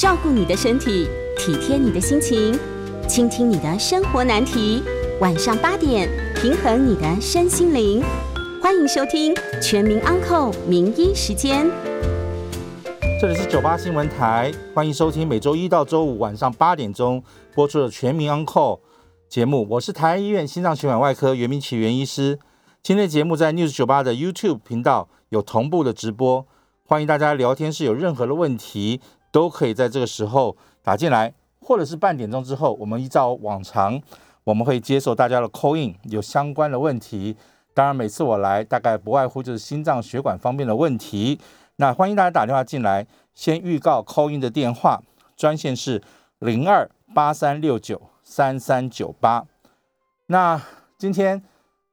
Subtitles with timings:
[0.00, 2.58] 照顾你的身体，体贴你的心情，
[3.06, 4.82] 倾听你的生活难题。
[5.20, 8.02] 晚上八点，平衡你的身心灵。
[8.62, 11.66] 欢迎收听《全民安扣名医时间》。
[13.20, 17.22] 这里是九八新闻台，欢迎收听每周一到周五晚上八点钟
[17.54, 18.80] 播出的《全民安扣
[19.28, 19.66] 节目。
[19.72, 22.38] 我是台安医院心脏血管外科袁明启袁医师。
[22.82, 26.46] 今天的节目在 News 九八的 YouTube 频道有同步的直播，
[26.86, 34.00] 欢迎大家聊天室有任何的问题都可以在这个时候打进来，或者是半点钟之后，我们依照往常，
[34.44, 37.36] 我们会接受大家的 call in，有相关的问题。
[37.74, 41.38] 当然，每次我来，大概不外乎就是心脏血管方面的问题。
[41.76, 45.00] 那欢迎大家打电话进来，先预告 call in 的电话
[45.36, 46.02] 专线是
[46.40, 49.44] 零二八三六九三三九八。
[50.26, 50.60] 那
[50.98, 51.42] 今天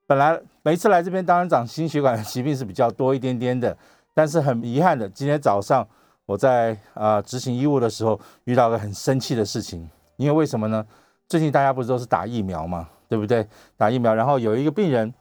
[0.05, 0.41] 本来。
[0.63, 3.77] 每次来这边，当然长心血管疾病是比较多一点点的，
[4.13, 5.87] 但是很遗憾的，今天早上
[6.27, 9.89] 我在啊执行医务的时候，遇到个很生气的事情。
[10.17, 10.85] 因为为什么呢？
[11.27, 13.47] 最近大家不是都是打疫苗嘛，对不对？
[13.75, 15.11] 打疫苗，然后有一个病人，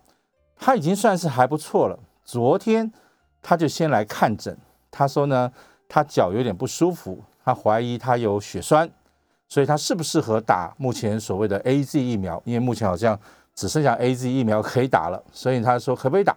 [0.57, 1.98] 他已经算是还不错了。
[2.25, 2.93] 昨天
[3.41, 4.55] 他就先来看诊，
[4.91, 5.51] 他说呢，
[5.89, 8.91] 他脚有点不舒服，他怀疑他有血栓，
[9.48, 12.43] 所以他适不适合打目前所谓的 A Z 疫苗？
[12.45, 13.19] 因为目前好像。
[13.57, 16.37] 只剩下 A Z 疫苗可以打了，所以他说可不可以打？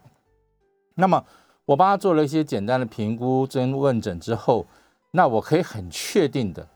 [0.95, 1.21] 那么
[1.69, 4.65] 我帮他做了一些简单的评估、跟问诊之后，
[5.11, 6.67] 那我可以很确定的，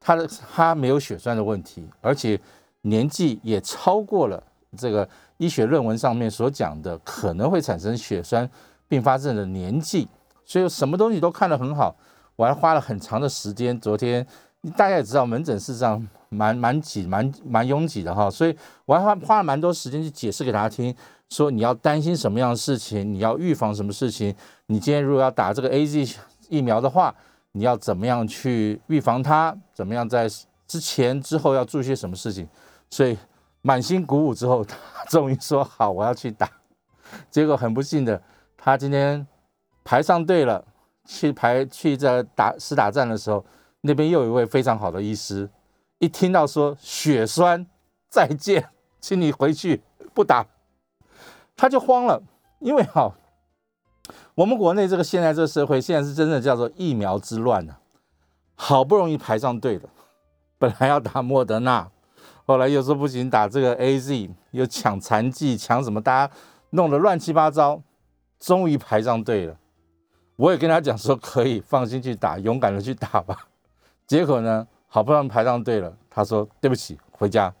[0.00, 2.36] 他的他没有血栓的问题，而且
[2.80, 4.42] 年纪也超过了
[4.76, 8.50] 这个医学论文上面所讲的可能会产生血栓
[8.88, 10.08] 并发症的年纪，
[10.44, 11.94] 所以什么东西都看得很好。
[12.34, 14.26] 我还花了很长的时间，昨天
[14.76, 16.04] 大家也知道门诊事实上。
[16.32, 20.94] 蛮蛮挤，蛮蛮拥挤的哈，所以我还花花了蛮多时间去解释给大家听，
[21.30, 24.34] 说你要担心什么样的事情，你要预防什么事情。
[24.66, 26.16] 你今天如果要打这个 A Z
[26.48, 27.14] 疫苗的话，
[27.52, 29.56] 你要怎么样去预防它？
[29.72, 30.28] 怎么样在
[30.66, 32.48] 之前之后要做些什么事情？
[32.90, 33.16] 所以
[33.62, 34.76] 满心鼓舞之后，他
[35.08, 36.50] 终于说好，我要去打。
[37.30, 38.20] 结果很不幸的，
[38.56, 39.24] 他今天
[39.84, 40.64] 排上队了，
[41.04, 43.44] 去排去在打实打战的时候，
[43.82, 45.48] 那边又有一位非常好的医师。
[45.98, 47.66] 一听到说血栓，
[48.08, 48.70] 再见，
[49.00, 49.82] 请你回去
[50.14, 50.46] 不打，
[51.60, 52.22] 他就慌了，
[52.60, 53.12] 因为哈，
[54.34, 57.76] 我们国内这个现在这个社会，现在是真的叫做疫苗之乱呢，
[58.54, 59.90] 好不容易排上队了，
[60.56, 61.90] 本来要打莫德纳，
[62.46, 66.32] 后来又说不行，打这个 A Z，又抢残疾，抢什么，大家
[66.70, 67.82] 弄得乱七八糟，
[68.38, 69.58] 终于排上队了，
[70.36, 73.48] 我也跟他讲说可以放心去打，勇敢的去打吧，
[74.06, 74.66] 结果呢？
[74.92, 77.54] 好不容易排上队了，他说对不起，回家。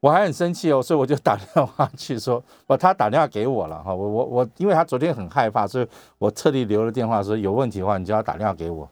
[0.00, 5.86] 我还很生气哦，所以我就打电话去说， 不，他打电话给我了哈，我我我，因为他昨天很害怕，所以
[6.18, 8.88] 我特地留了电话，说有问题的话，你就要打电话给我。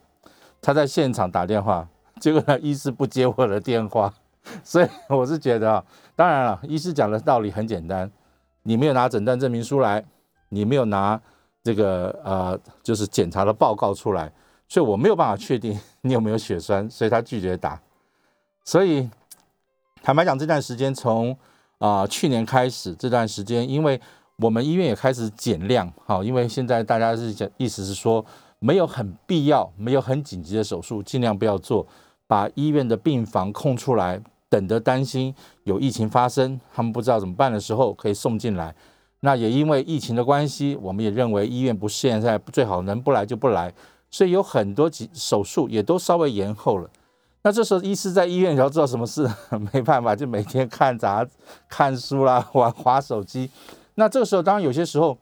[0.60, 1.88] 他在现场打电话，
[2.20, 4.12] 结果呢，医师不接我的电话，
[4.62, 8.10] 所以我是觉得啊，当然了，医师讲的道理很简单，
[8.64, 10.04] 你没有拿诊断证明书来，
[10.50, 11.18] 你没有拿
[11.62, 14.30] 这个呃，就是检查的报告出来。
[14.70, 17.80] 所以我没有办法确定你有没有血栓，所以他拒绝打。
[18.66, 19.08] 所以
[20.08, 21.36] 坦白讲，这段时间从
[21.76, 24.00] 啊去年开始，这段时间，因为
[24.38, 28.24] 我们医院也开始减量，好，因为现在大家是讲，意思是说
[28.58, 31.86] 没有很必要、没有很紧急的手术，尽量不要做，
[32.26, 34.18] 把医院的病房空出来，
[34.48, 38.74] 等着担心有疫情发生，他们不知道怎么办的时候可以送进来。
[39.20, 43.70] 那也因为疫情的关系，我们也认为医院不现在最好能不来就不来。
[44.10, 46.88] 所以有很多几手术也都稍微延后了。
[47.42, 49.28] 那这时候医师在医院要做什么事？
[49.72, 51.26] 没办法，就每天看杂、
[51.68, 53.50] 看书啦， 玩滑手机。
[53.94, 55.16] 那这个时候，当然有些时候，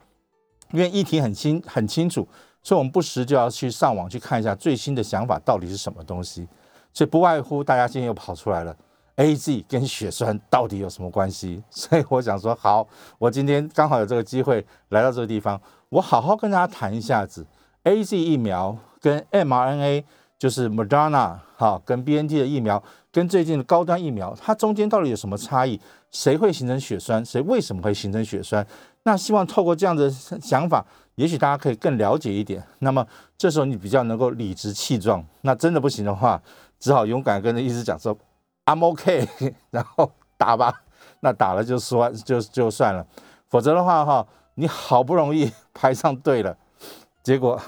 [0.72, 2.26] 因为议题很清很清楚，
[2.62, 6.48] 所以我们不时就要去上网去看一下最新的想法到底是什么东西。
[6.92, 8.74] 所以不外乎大家今天又跑出来了
[9.16, 11.62] ，A Z 跟血栓到底有什么关系？
[11.70, 12.86] 所以我想说，好，
[13.18, 15.60] 我今天刚好有这个机会来到这个地方，
[15.90, 17.46] 我好好跟大家谈一下子。
[17.84, 20.04] A Z 疫苗跟 mRNA
[20.38, 25.80] 就是 Moderna 哈，跟 B N T 的疫苗，跟最近的高端疫苗，它中间到底有什么差异？
[26.10, 27.24] 谁会形成血栓？
[27.24, 28.66] 谁为什么会形成血栓？
[29.04, 30.84] 那希望透过这样的想法，
[31.14, 32.62] 也许大家可以更了解一点。
[32.80, 33.06] 那么
[33.38, 35.24] 这时候你比较能够理直气壮。
[35.42, 36.40] 那真的不行的话，
[36.78, 38.16] 只好勇敢跟着医师讲说
[38.66, 39.28] I'm OK，
[39.70, 40.82] 然后打吧。
[41.20, 43.06] 那打了就算就就算了，
[43.48, 44.26] 否则的话哈，
[44.56, 46.56] 你好不容易 排上队了，
[47.22, 47.60] 结果。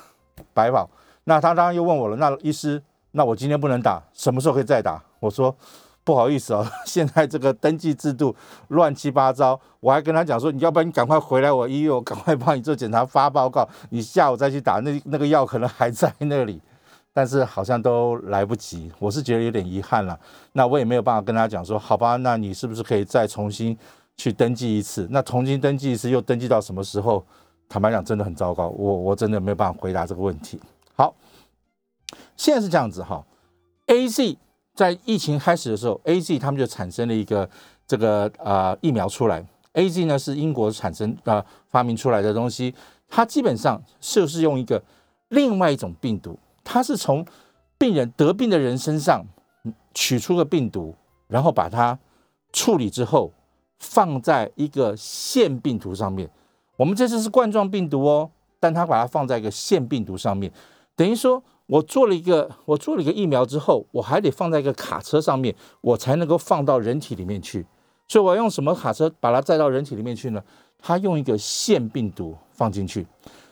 [0.54, 0.88] 白跑，
[1.28, 2.16] 那他当然又问我了。
[2.16, 4.98] 那医师，那我今天不能打，什么时候可以再打？
[5.20, 5.54] 我说
[6.02, 8.34] 不好意思哦， 现在这个登记制度
[8.69, 9.60] 乱七八糟。
[9.80, 14.80] 我还跟他讲说，你要不然你赶快回来我医院，我赶快帮你做检查发报告，你下午再去打。
[14.80, 16.62] 那那个药可能还在那里，
[17.12, 20.19] 但是好像都来不及，我是觉得有点遗憾了。
[20.54, 23.76] 那我也没有办法跟他讲说，好吧，那你是不是可以再重新
[24.16, 25.06] 去登记一次？
[25.10, 27.22] 那重新登记一次又登记到什么时候？
[27.69, 30.58] 坦白讲，真的很糟糕，我我真的没有办法回答这个问题。
[32.37, 33.25] 现在是这样子哈
[33.87, 34.37] ，A Z
[34.75, 37.49] 在疫情开始的时候，A Z 他们就产生了一个
[37.87, 39.44] 这个呃疫苗出来。
[39.72, 42.75] A Z 呢是英国产生呃发明出来的东西，
[43.08, 44.82] 它基本上就是用一个
[45.28, 47.25] 另外一种病毒，它是从
[47.76, 49.25] 病人得病的人身上
[49.94, 50.94] 取出个病毒，
[51.28, 51.99] 然后把它
[52.52, 53.32] 处理之后
[53.78, 56.28] 放在一个腺病毒上面。
[56.76, 60.50] 我们这次是冠状病毒哦，但它把它放在一个腺病毒上面，
[60.96, 67.65] 等于说我做了一个我做了一个疫苗之后，我还得放在一个卡车上面，我才能够放到人体里面去。
[68.09, 70.43] 所以我要用什么卡车把它载到人体里面去呢？
[70.79, 73.06] 它用一个腺病毒放进去，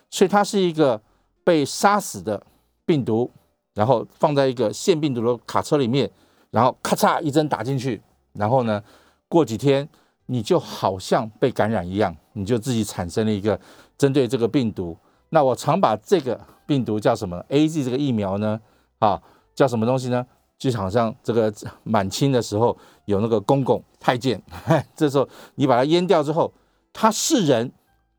[0.09, 1.01] 所以它是一个
[1.45, 2.43] 被杀死的
[2.87, 3.31] 病毒，
[3.75, 6.11] 然后放在一个腺病毒的卡车里面，
[6.51, 8.01] 然后咔嚓一针打进去，
[8.33, 8.83] 然后呢，
[9.29, 9.87] 过几天
[10.27, 13.61] 你就好像被感染一样，你就自己产生了一个
[13.99, 14.97] 针对这个病毒。
[15.29, 18.61] 那我常把这个病毒叫什么？A Z 这个疫苗呢？
[18.99, 19.23] 啊，
[19.55, 20.27] 叫什么东西呢？
[20.59, 21.53] 就好像这个
[21.83, 22.75] 满清的时候
[23.05, 24.43] 有那个公公太监，
[24.97, 26.51] 这时候你把它阉掉之后，
[26.95, 27.71] 他是人，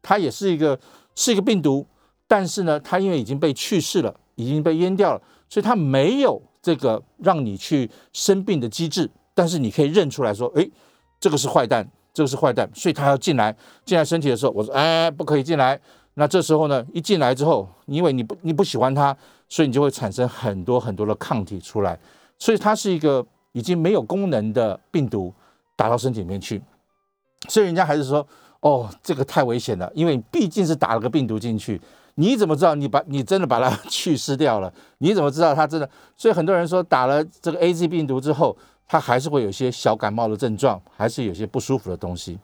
[0.04, 0.80] 他也是一个
[1.16, 1.88] 是一个病毒，
[2.28, 10.70] 但是呢，他因为已经被去世了，已经被阉掉了，所以他没有这个让你去生病的机制，但是你可以认出来说，哎，
[11.20, 15.82] 这个是坏蛋，这个是坏蛋，所以他要进来进来身体的时候，我说，哎，不可以进来。
[16.20, 19.16] 那这时候呢，一进来之后，因为你不你不喜欢它，
[19.48, 21.98] 所以你就会产生很多很多的抗体出来。
[22.40, 25.32] 所以它是一个已经没有功能的病毒
[25.76, 26.60] 打到身体里面去，
[27.48, 28.28] 所以人家还是说，
[28.62, 31.80] 哦，这个太危险了，因为毕竟是打了个病毒进去，
[32.16, 34.74] 你怎么知道你把你真的把它 去湿掉了？
[34.98, 35.88] 你怎么知道它真的？
[36.16, 42.40] 所以很多人说打了这个 A Z 病毒之后，它还是会有些小感冒的症状，还是有些不舒服的东西。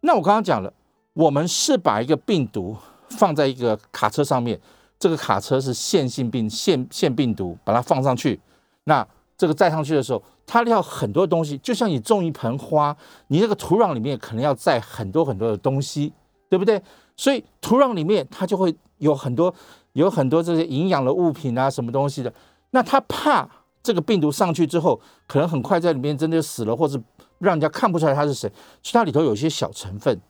[0.00, 0.72] 那我刚刚讲了，
[1.12, 2.76] 我们是把一个病毒
[3.10, 4.60] 放在一个卡车上面，
[4.98, 8.40] 这个卡车是线性病线线病毒，把它放上去，
[8.84, 9.06] 那。
[9.40, 12.94] 这个载上去的时候，它要很多东西，就像你种一盆花，
[13.28, 16.12] 你那个土壤里面可能要载很多很多的东西，
[16.50, 16.78] 对不对？
[17.16, 19.54] 所以土壤里面它就会有很多
[19.94, 22.30] 有很多这些营养的物品啊，什么东西的。
[22.72, 23.48] 那它怕
[23.82, 27.00] 这个病毒上去之后，可能很快在里面真的死了，或者
[27.38, 28.46] 让人家看不出来它是谁。
[28.82, 30.20] 其实它里头有一些小成分，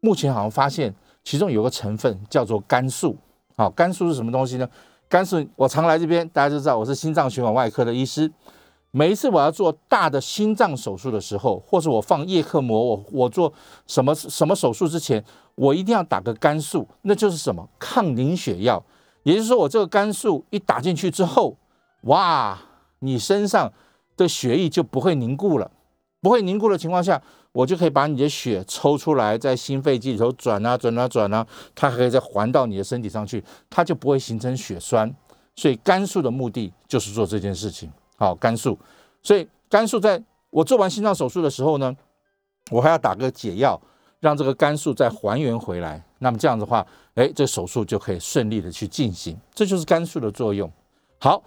[0.00, 3.16] 目前好像发现其中有个成分叫做肝素。
[3.56, 4.68] 好，肝素是什么东西呢？
[5.08, 8.30] 肝素，我常来这边，大家就知道我是心脏血管外科的医师。
[8.90, 13.52] 每一次我要做大的心脏手术的时候，或者我放叶克膜，我我做
[13.86, 15.24] 什么什么手术之前，
[15.54, 18.82] 我一定要打个肝素，那就是什么抗凝血药。
[19.22, 21.56] 也就是说，我这个肝素一打进去之后，
[22.02, 22.58] 哇，
[23.00, 23.72] 你身上
[24.16, 25.70] 的血液就不会凝固了，
[26.20, 27.22] 不会凝固的情况下。
[27.54, 35.14] 我就可以把你的血抽出来，在心肺机里头转啊转啊转啊，它还可以再还到你的身体上去，它就不会形成血栓。
[35.54, 37.88] 所以肝素的目的就是做这件事情。
[38.16, 38.76] 好，肝素。
[39.22, 40.20] 所以肝素在
[40.50, 41.94] 我做完心脏手术的时候呢，
[42.72, 43.80] 我还要打个解药，
[44.18, 46.04] 让这个肝素再还原回来。
[46.18, 46.84] 那么这样的话，
[47.14, 49.38] 哎，这手术就可以顺利的去进行。
[49.54, 50.68] 这就是肝素的作用。
[51.20, 51.40] 好，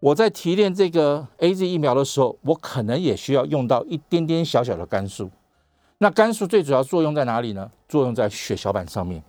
[0.00, 5.30] 我在提炼这个 A Z 疫苗的时候，我可能也需要用到一点点小小的肝素。
[6.02, 7.70] 那肝素最主要作用在哪里呢？
[7.88, 9.22] 作用在血小板上面，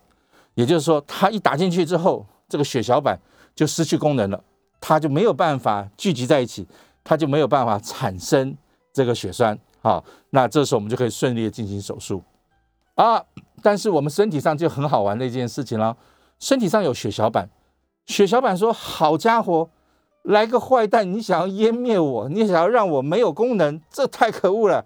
[0.54, 3.16] 也就是说，它一打进去之后，这个血小板
[3.54, 4.42] 就失去功能了，
[4.80, 6.66] 它就没有办法聚集在一起，
[7.04, 8.56] 它就没有办法产生
[8.92, 9.56] 这个血栓。
[9.82, 12.20] 好，那这时候我们就可以顺利的进行手术
[12.96, 13.22] 啊。
[13.62, 15.96] 但是我们身体上就很好玩的一件事情了，
[16.40, 17.48] 身体上有血小板，
[18.06, 19.70] 血小板说：“好家伙，
[20.22, 24.84] 来个坏蛋，你想要湮灭我，你想要让我没有功能，这太可恶了。”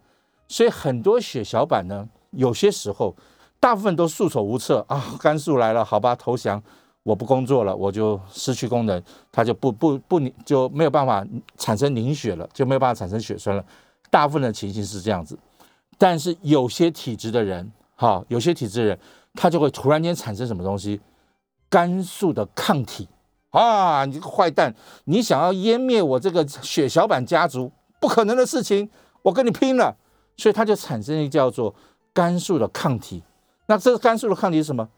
[0.49, 3.15] 所以很多血小板呢，有些时候，
[3.61, 5.17] 大部分都束手无策啊。
[5.21, 6.63] 肝素来了，好吧，投降，
[7.03, 11.25] 我不工作了，我就失去功能，它就不不不凝就没有办法
[11.57, 13.65] 产生凝血了，就没有办法产生血栓了。
[14.11, 15.39] 大部分的情形是这样子，
[15.99, 18.99] 但是有些体质的人，哈，有些体质的人，
[19.35, 20.99] 他就会突然间产生什么东西，
[21.69, 23.07] 肝素的抗体
[23.51, 24.07] 啊！
[24.07, 24.75] 你个坏蛋，
[25.05, 28.89] 你想要湮灭我这个血小板家族，不可能的事情，
[29.23, 29.95] 我跟你拼了！
[30.39, 31.75] 所以它就产生一个叫做
[32.15, 33.23] 肝素的抗体。
[33.67, 34.89] 那这个肝素的抗体是什么？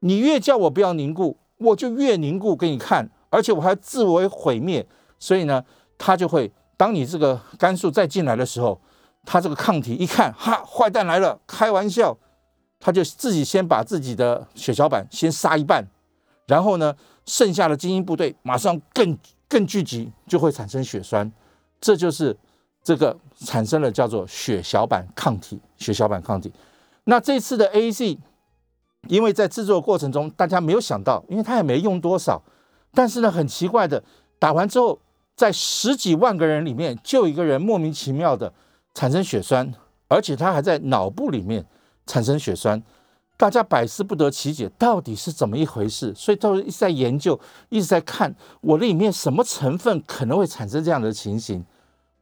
[0.00, 4.86] 你越叫我不要凝固，我就越凝固给你看，而且我还自我毁灭。
[5.18, 5.62] 所以呢，
[5.98, 8.80] 它就会当你这个肝素再进来的时候，
[9.24, 12.16] 它这个抗体一看，哈，坏蛋来了，开玩笑，
[12.78, 15.86] 它就自己先把自己的血小板先杀一半，
[16.46, 21.32] 然后呢，剩下的精英部队马上更更聚集，就会产生血栓，
[21.80, 22.36] 这就是
[22.82, 25.60] 这个产生了叫做血小板抗体。
[25.76, 26.52] 血小板抗体。
[27.04, 28.18] 那这次的 A Z，
[29.08, 32.42] 因为在制作过程中，大家没有想到，因为它也没用多少，
[32.92, 34.02] 但是呢，很奇怪的，
[34.38, 34.98] 打完之后，
[35.36, 38.52] 在十几万个人里面，就一个人莫名其妙的
[38.94, 39.72] 产生血栓，
[40.08, 41.64] 而且他还在脑部里面
[42.06, 42.82] 产生血栓。
[43.36, 46.12] 大家百思不得其解，到底是怎么一回事？
[46.14, 47.38] 所以都一直在研究，
[47.68, 51.62] 一直在看我的里面什么成分可能会产生这样的情形。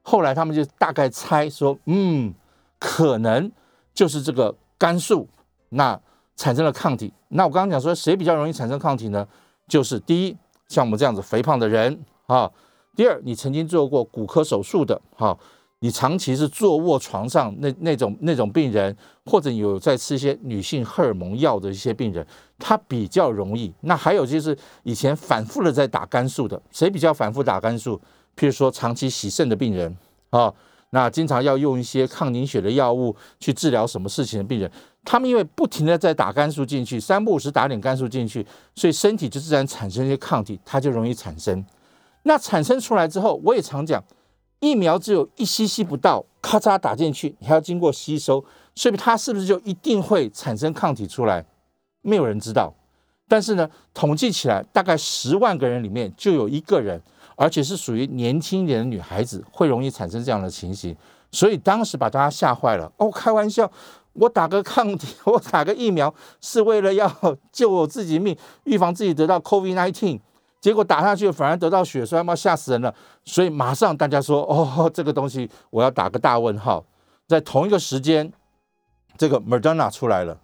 [0.06, 2.32] 后来他们就大概猜说，嗯，
[2.78, 3.50] 可能
[3.94, 5.26] 就是这个肝素
[5.70, 5.98] 那
[6.36, 7.10] 产生了抗体。
[7.28, 9.26] 那我刚刚讲说，谁比较容易产生抗体呢？
[9.66, 10.36] 就是第一，
[10.68, 12.46] 像我们这样子肥胖的人啊；
[12.94, 15.36] 第二，你曾经做过骨科手术的哈。
[15.80, 18.96] 你长期是坐卧床上那那种那种病人，
[19.26, 22.26] 或者有在吃一些女性荷尔蒙药的一些病人，
[22.58, 23.70] 他比较容易。
[23.82, 28.00] 那还有就是以前反复的在打肝素的，谁比较反复打肝素？
[28.36, 29.96] 譬如说长期洗肾的病人
[30.30, 30.52] 啊，
[30.90, 34.70] 那经常要用一些抗凝血的药物去治疗什么事情的病人，
[35.04, 41.64] 他们因为不停的在打肝素进去，三不五时打点肝素进去，所以身体就自然产生一些抗体，它就容易产生。
[42.24, 44.02] 那产生出来之后，我也常讲。
[44.60, 48.42] 疫苗只有一 cc 不到，咔嚓打进去，你还要经过吸收，
[48.74, 51.44] 所以它是不是就一定会产生抗体出来？
[52.00, 52.72] 没有人知道。
[53.28, 56.98] 但是呢，统计起来，大概十万个人里面就有一个人，
[57.36, 60.96] 而且是属于年轻一点的女孩子，会容易产生这样的情形。
[61.30, 62.90] 所以当时把大家吓坏了。
[62.96, 63.70] 哦，开玩笑，
[64.12, 67.10] 我打个抗体， 我打个疫苗，是为了要
[67.50, 70.20] 救我自己命，预防自己得到 COVID-19。
[70.60, 72.34] 结果打下去反而得到血栓吗？
[72.34, 72.94] 吓死人了！
[73.24, 76.82] 所以马上大家说：“哦，这个东西我要打个大问号。”
[77.28, 78.32] 在同一个时间，
[79.18, 80.38] 这个 Moderna 出来了，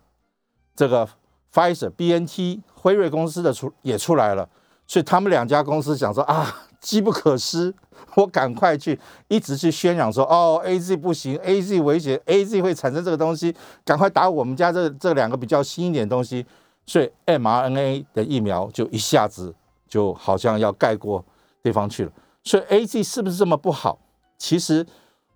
[0.77, 1.09] 这个
[1.55, 4.47] Pfizer、BNT、辉瑞公司的出也出来了，
[4.87, 7.75] 所以他们两家公司想说：“啊，机不可失，
[8.17, 16.45] 我赶快去一直去宣扬说：哦，A Z 不行，A Z 危险，A Z 会产生这个东西，赶快打我们家这这两个比较新一点的东西。”
[16.87, 19.55] 所以 mRNA 的疫苗就一下子。
[19.91, 21.25] 就好像要盖过
[21.65, 22.13] 对方去了，
[22.45, 23.99] 所以 A Z 是不是这么不好？
[24.39, 24.87] 其实，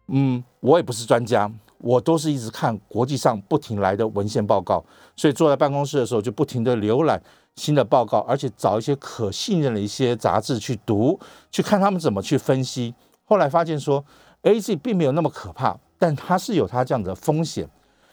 [0.06, 4.84] 嗯，我也不是专家，我都是一直看国际上不停来的文献报告，
[5.16, 7.20] 所以坐在办公室的时候就不停的浏览
[7.56, 11.18] 新的报告，而且找一些可信任的一些杂志去读，
[11.50, 12.94] 去看他们怎么去分析。
[13.24, 14.04] 后来发现说
[14.42, 17.68] A G 并没有那么可怕，但它是有它这样的风险。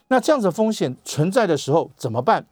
[0.07, 2.45] 那这样子风险存在的时候怎么办？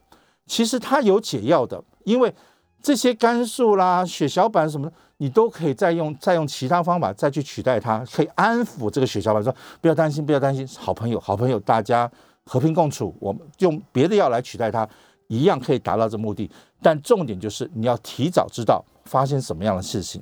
[0.46, 2.34] 其实它有解药的，因为。
[2.82, 12.10] 这些肝素啦、血小板什么的，你都可以再用再用其他方法再去取代它，可以安抚这个血小板，说不要担心，不要担心，好朋友，好朋友，大家
[12.46, 14.88] 和平共处，我们用别的药来取代它，
[15.30, 16.52] 一样可以达到这目的。
[16.82, 20.22] 但重点就是你要提早知道发生什么样的事情。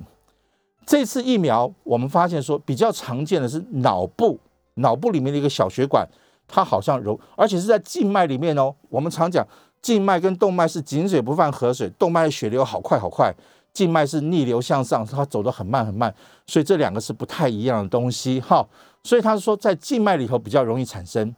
[0.86, 4.38] 这次疫苗我们发现说比较常见的是脑部，
[4.74, 6.08] 脑部里面的一个小血管，
[6.46, 8.72] 它好像容，而且是在静脉里面哦。
[8.88, 9.44] 我们常讲。
[9.80, 13.32] 静脉跟动脉是井水不犯河水，动脉的血流好快好快，
[13.72, 16.12] 静脉是逆流向上，它走得很慢很慢，
[16.48, 18.66] 所以这两个是不太一样的东西哈。
[19.04, 21.32] 所以他说在静脉里头比较容易产生，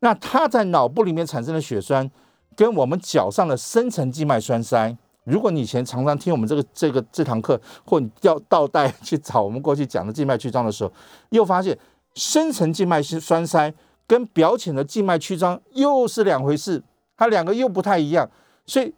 [0.00, 2.10] 那它在脑部里面产生的血栓，
[2.56, 10.92] 跟我们脚上的深层静脉栓塞，如果你以前常常听我们这个这个这堂课，或你要倒带去找我们过去讲的静脉曲张的时候，
[11.30, 11.78] 又发现
[12.14, 13.72] 深层静脉栓塞
[14.06, 16.82] 跟表浅的静脉曲张又是两回事。
[17.16, 18.28] 它两个又不太一样，
[18.66, 18.92] 所以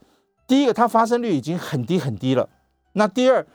[0.46, 2.48] 第一个它发生率已经很低很低了。
[2.94, 3.46] 那第二，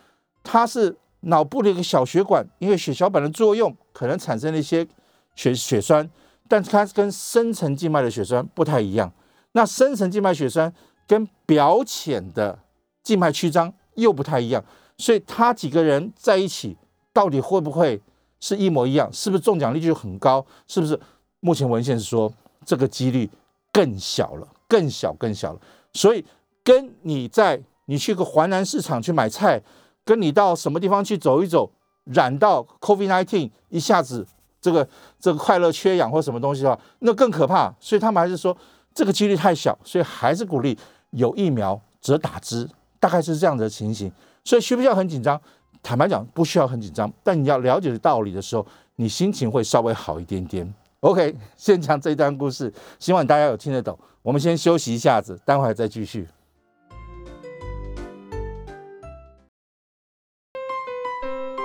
[0.43, 4.87] 它是脑部的一个小血管，因为血小板的作用可能产生了一些
[5.33, 6.07] 血血栓，
[6.47, 9.11] 但是它跟深层静脉的血栓不太一样。
[9.53, 10.73] 那深层静脉血栓
[11.07, 12.59] 跟表浅的
[13.03, 14.63] 静脉曲张又不太一样，
[14.97, 16.77] 所以他几个人在一起
[17.13, 18.01] 到底会不会
[18.39, 19.11] 是一模一样？
[19.11, 20.45] 是不是中奖率就很高？
[20.67, 20.99] 是不是？
[21.39, 22.31] 目前文献是说
[22.65, 23.29] 这个几率。
[23.73, 25.59] 更小了，更小，更小了。
[25.93, 26.25] 所以，
[26.61, 29.63] 跟你在你去个华南市场去买菜，
[30.03, 31.71] 跟你到什么地方去走一走，
[32.03, 34.27] 染到 COVID-19，一下子
[34.59, 34.85] 这个
[35.21, 37.73] 这个快乐缺氧或什么东西的话，那更可怕。
[37.79, 38.57] 所以他们还是说
[38.93, 40.77] 这个几率太小，所以还是鼓励
[41.11, 42.69] 有疫苗则打之，
[42.99, 44.11] 大概是这样的情形。
[44.43, 45.39] 所以需不需要很紧张？
[45.81, 47.11] 坦白讲，不需要很紧张。
[47.23, 48.65] 但你要了解道理的时候，
[48.97, 50.71] 你心情会稍微好一点点。
[50.99, 53.97] OK， 先讲这一段故事，希望大家有听得懂。
[54.21, 56.27] 我们先休息一下子，待会儿再继续。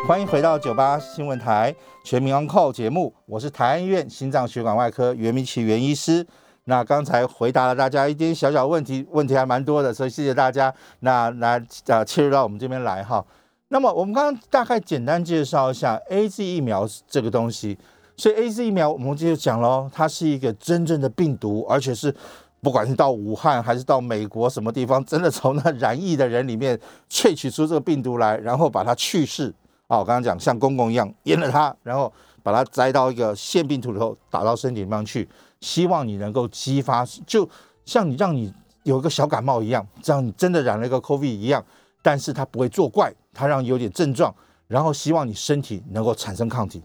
[0.07, 6.25] 欢迎回到九八新闻台全民 On Call 节目，我是台安医院心脏血管外科袁明奇袁医师。
[6.69, 10.73] 那刚才回答了大家一点小小问题，问题还蛮多的，所以谢谢大家。
[11.01, 13.25] 那来啊，切入到我们这边来哈。
[13.69, 17.79] 那么我们刚刚大概简单介绍一下 A Z 疫苗这个东西。
[18.17, 22.15] 所以 A Z 疫苗我们就讲喽，它是一个真正的病毒，而且是
[22.61, 29.55] 不管是到武汉还是到美国什么地方，真的从那染疫的人里面萃取出这个病毒来，然后把它去世。
[29.87, 35.29] 啊，我刚刚讲像公公一样阉了它，然后把它栽到一个腺病毒里头打到身体里面去，
[35.67, 37.49] 希望你能够激发，就
[37.85, 38.55] 像你让你
[38.85, 41.65] 有一个小感冒一样，这样你真的染了一个 COVID 一样，
[42.03, 44.33] 但是它不会作怪，它让你有点症状，
[44.69, 46.81] 然后希望你身体能够产生抗体。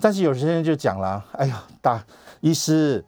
[0.00, 2.06] 但是有些人就讲了，哎呀，大
[2.40, 3.04] 医师，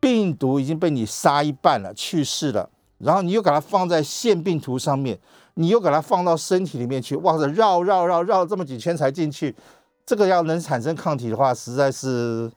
[0.00, 5.18] 病毒已经被你杀一半了，去世了，然后你又给它放在腺病毒上面，
[5.52, 9.54] 你又给它放到身体里面去，哇塞，绕绕绕绕这么几圈才进去，
[10.06, 12.50] 这个要能产生抗体的话，实在是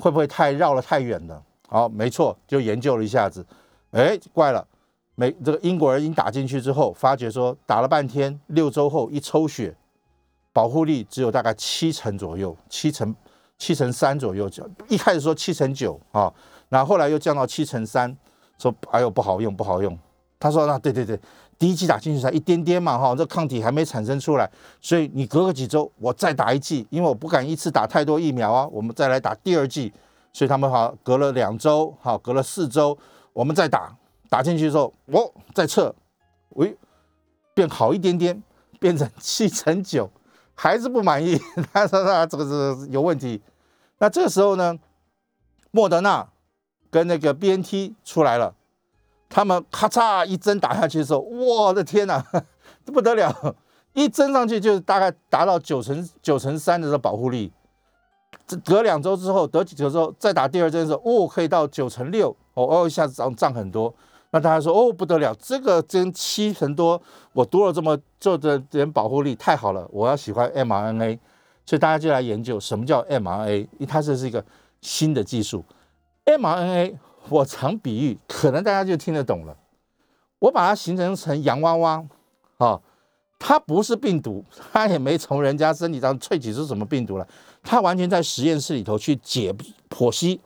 [0.00, 1.42] 会不会太绕了太远了？
[1.68, 3.46] 好，没错，就研究了一下子，
[3.90, 4.66] 哎，怪了，
[5.14, 9.76] 美这个英国人已经打进去之后，发觉说打了半天，六周后一抽血。
[10.52, 13.14] 保护力只有大概七成左右，七成
[13.56, 14.50] 七成三左右。
[14.88, 16.30] 一开始说七成九啊，
[16.70, 18.14] 那后来又降到七成三，
[18.58, 19.96] 说哎呦不好用不好用。
[20.40, 21.16] 他说那对对对，
[21.60, 24.50] 第一剂打进去才一点点嘛哈，这抗体还没产生出来，
[24.80, 29.92] 所以你隔个几周我再打一剂，因为我不敢一次打太多疫苗啊，我们再来打第二剂。
[30.32, 32.96] 所以他们好隔了两周，好隔了四周，
[33.32, 33.94] 我们再打
[34.28, 35.94] 打进去之后，我再测，
[36.50, 36.76] 喂，
[37.52, 38.42] 变好一点点，
[38.78, 40.10] 变成七成九。
[40.54, 41.40] 还是不满意，
[41.72, 43.42] 他说他这个是有问题。
[43.98, 44.78] 那这个时候呢，
[45.72, 46.28] 莫德纳
[46.90, 48.54] 跟那个 B N T 出来了，
[49.30, 52.22] 他们咔嚓一针打下去的时候，我的天哪，
[52.84, 53.54] 这 不得了！
[53.92, 57.52] 一针上去就是大概达到九成九成三的这保护力。
[58.46, 63.94] 这隔两周之后，得几周之后再打第二针的时候，哦，可以到九成六，哦哦，一下子涨涨很多。
[64.32, 67.00] 那大家说哦不得了，这个针七成多，
[67.32, 69.88] 我多了这么做的点保护力，太好了！
[69.92, 71.18] 我要喜欢 mRNA，
[71.66, 74.44] 所以大家就来研究什么叫 mRNA，因为它这是一个
[74.80, 75.64] 新的技术。
[76.26, 76.96] mRNA
[77.28, 79.56] 我常比喻，可能大家就听得懂了。
[80.38, 82.04] 我把它形成成洋娃娃，
[82.56, 82.80] 啊，
[83.38, 87.26] 它不是病毒，它也没从人家身体上萃取出什么病毒来。
[87.62, 89.54] 它完全在实验室里头去解
[89.90, 90.40] 剖析，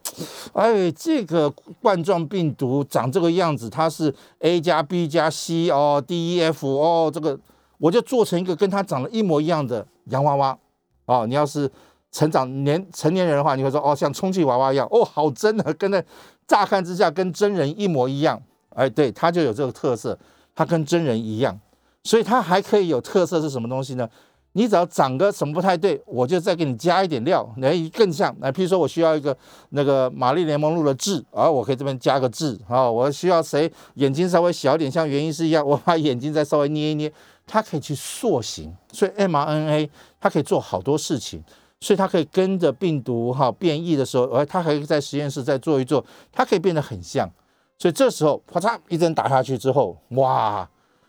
[0.52, 1.48] 哎，这个
[1.80, 7.38] 冠状病毒长这个样子，它是 A 加 B 加 C 哦，D E F 哦，这个
[7.78, 10.58] 我就做成一个跟它长得一模一样的洋娃娃
[11.06, 11.24] 哦。
[11.24, 11.70] 你要是
[12.10, 16.02] 成长年成年人的话，你会说哦，像充气娃娃一样哦，好真的，跟那
[16.46, 18.40] 乍看之下跟真人一模一样。
[18.70, 20.18] 哎，对，它就有这个特色，
[20.54, 21.58] 它跟真人一样，
[22.02, 24.08] 所以它还可以有特色是什么东西呢？
[24.56, 28.32] 你只要长个什么不太对，我就再给你加一点料，来更像。
[28.40, 29.36] 来，譬如说我需要一个
[29.70, 32.56] 那个玛丽莲梦露的痣，啊，我可以这边加个痣。
[32.68, 37.12] 啊，我需要谁眼睛稍微小点，像原因是一样，我把眼睛再稍微捏一捏，
[37.46, 38.72] 它可以去塑形。
[38.92, 39.88] 所以 mRNA
[40.20, 41.42] 它可以做好多事情，
[41.80, 47.30] 所以它可以跟着病毒哈变异的时候，而它还可以在实验室再做一做，它可以变得很像。
[47.78, 50.68] 所以这时候啪嚓一针打下去之后，哇，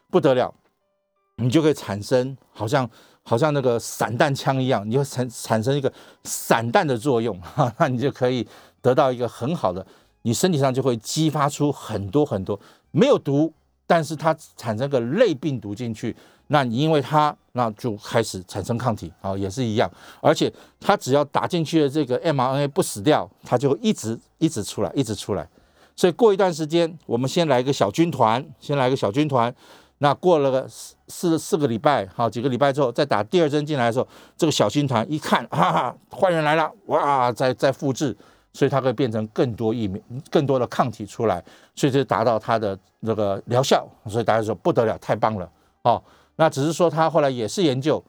[0.10, 0.54] 不得了，
[1.38, 2.90] 你就可以产生好像。
[3.28, 5.92] 好像那个散弹枪一样，你会产产生一个
[6.26, 8.48] 散弹的作用，哈，那你就可以
[8.84, 9.84] 得到一个很好的，
[10.22, 12.60] 你身体上就会激发出很多很多
[12.92, 13.52] 没有毒，
[13.88, 16.16] 但是它产生个类病毒进去，
[16.48, 19.90] 那你因为它那就开始产生抗体，啊，也是一样，
[20.22, 25.48] 而且它只要打进去的这个 mRNA 不死掉，它就一直一直出来，一直出来，
[25.96, 29.54] 所以过一段时间，我们先来一个小军团，先来一个小军团。
[30.00, 34.06] 那过了个四四四个礼拜，好几个礼拜之后，再打第二针进来的时候，
[34.36, 38.16] 这个小军团一看，啊，坏人来了，哇，在在复制，
[38.52, 41.42] 所以它会变成更多疫苗、更多的抗体出来，
[41.76, 43.88] 所以就达到它的那个疗效。
[44.08, 45.50] 所以大家说不得了，太棒了，
[45.84, 46.04] 哦。
[46.38, 48.04] 那只是说他后来也是研究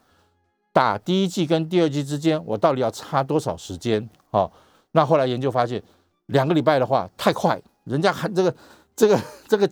[0.73, 4.09] 打第一剂跟第二剂之间，我到底要差多少时间？
[4.31, 4.51] 哦，
[4.91, 5.81] 那后来研究发现，
[6.27, 8.55] 两个礼拜的话太快，人家还这个
[8.95, 9.69] 这个这个。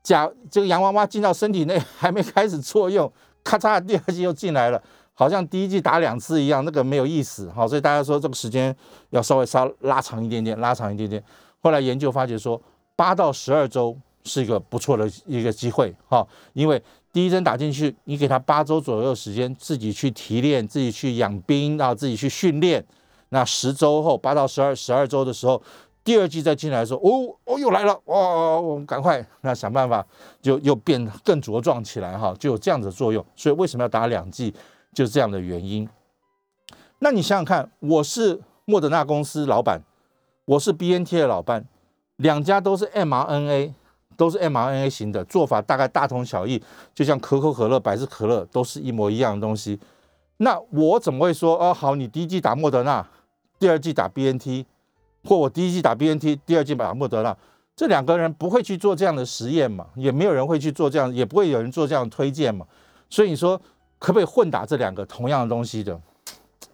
[0.00, 3.12] 假这个洋娃娃进到身体内还没开始作用，
[3.44, 4.82] 咔嚓，第二剂又进来了，
[5.12, 8.74] 好像第一剂打两次一样，那个没有意思，好，所以大家说这个时间
[9.10, 11.22] 要稍微稍拉长一点点，拉长一点点。
[11.58, 12.58] 后来研究发觉说，
[12.96, 22.84] 八到十二周是一个不错的一个机会，哈，因为第一针打进去，你给他八周左右时间自己去提炼，自己去养兵，然后自己去训练，
[23.30, 25.62] 那十周后，八到十二十二周的时候。
[26.04, 30.06] 第二季再进来的时候，哦哦又来了，哇，我们赶快那想办法，
[30.40, 33.22] 就又变更茁壮起来哈，就有这样的作用。
[33.36, 34.54] 所以为什么要打两剂，
[34.94, 35.86] 就是这样的原因。
[37.00, 39.82] 那你想想看，我是莫德纳公司老板，
[40.46, 41.66] 我是 B N T 的老板，
[42.16, 43.74] 两家都是 m R N A，
[44.18, 46.60] 都是 mRNA 型的做法，大概大同小异，
[46.92, 49.78] 就像可口可乐、百事可乐都是一模一样的东西。
[50.38, 53.06] 那我怎么会说哦好，你第一季打莫德纳，
[53.60, 54.66] 第二季打 BNT，
[55.24, 57.36] 或我第一季打 BNT，第二季打莫德纳？
[57.76, 59.86] 这两个人不会去做这样的实验嘛？
[59.94, 62.66] 也没有人会去做这样，也不会有人做这样的推荐嘛？
[63.08, 63.56] 所以你说
[64.00, 65.96] 可不可以混打这两个同样的东西的？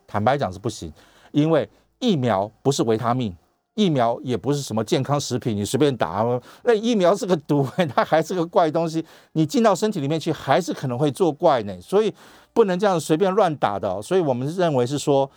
[0.07, 0.91] 坦白讲是不行，
[1.33, 3.37] 因为疫苗不是维他命，
[3.75, 6.25] 疫苗也不是什么健康食品，你随便打，
[6.63, 11.81] 那疫苗是个毒， 它还是个怪东西，你进到身体里面去还是可能会作怪呢。
[11.81, 12.13] 所以
[12.53, 14.01] 不能这样随便乱打的。
[14.03, 15.31] 所以我们认为是说，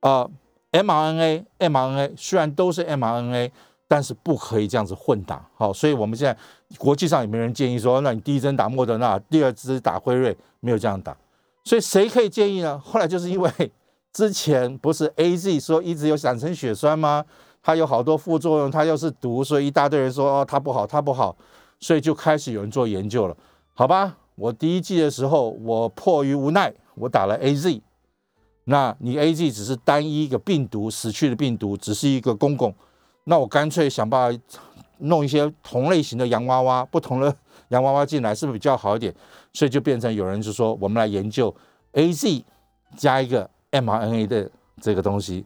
[0.00, 0.30] 呃
[0.72, 3.50] ，mRNA、mRNA 虽然都是 mRNA。
[3.86, 6.36] 但是不可以这样子混打，好，所以我们现在
[6.78, 11.14] 国际上也没人建议说，那你第一针打莫德纳，第二支打辉瑞，没有这样打。
[11.64, 12.78] 所以谁可以建议呢？
[12.78, 13.50] 后来就是因为
[14.14, 17.24] 之前不是 A Z 说一直有产生血栓吗？
[17.60, 21.36] 它有好多副作用，它又是毒，所以一大堆人说哦它不好，它不好，
[21.80, 23.36] 所以就开始有人做研究了。
[23.74, 27.82] 好吧，我第一季的时候我迫于无奈，我打了 A Z。
[28.66, 32.72] 那你 A Z 只是单一一个病毒死去的病毒，只是一个公共。
[33.24, 34.40] 那我干脆想办法
[34.98, 37.34] 弄一些同类型的洋娃娃，不同的
[37.68, 39.12] 洋娃娃进来，是不是比较好一点？
[39.52, 41.52] 所以就变成有人就说，我们来研究
[41.92, 42.44] A Z
[42.96, 45.44] 加一个 mRNA 的这个东西，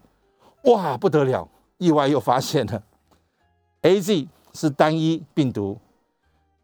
[0.65, 1.49] 哇，不得了！
[1.79, 2.83] 意外又发现了
[3.83, 5.79] A Z 是单一病毒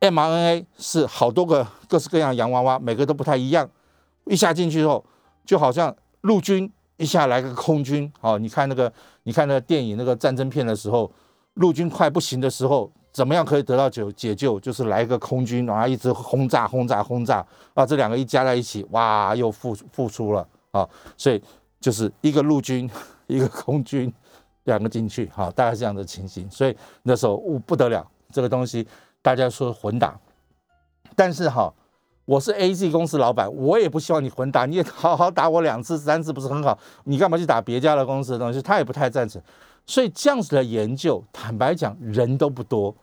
[0.01, 3.69] ，mRNA 是好多个各式各样洋娃娃，每个都不太一样。
[4.27, 5.05] 一下进去之后，
[5.45, 6.71] 就好像陆军。
[6.97, 8.91] 一下来个空军，好，你看那个，
[9.25, 11.11] 你看那个电影那个战争片的时候，
[11.55, 14.61] 陆军快不行的时候，怎么样可以得到解解救？
[14.61, 20.89] 就是来一个空军，然后一直轰炸、轰炸、轰炸，啊，这两个一加在一起，哇，又复复出了啊！
[21.17, 21.43] 所以
[21.81, 22.91] 就是一个陆军，
[23.27, 24.13] 一个空军，
[24.65, 26.51] 两个进去，好，大概这样的情形。
[26.51, 28.87] 所以那时候呜不得了，这个东西
[29.23, 30.19] 大家说混打，
[31.17, 31.73] 但是哈。
[32.27, 36.79] 我是 A G 公司老板，我也不希望你混打，你也好好打我两次、三次不是很好？
[37.05, 38.63] 你干嘛去打别家的公司的东西？
[38.63, 39.43] 他也不太赞成。
[39.85, 42.97] 所以这样子的研究，坦白讲，人都不多。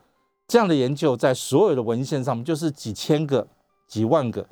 [0.48, 3.48] 这样的研究在所有的文献上面就是几千个、
[3.88, 4.44] 几万个，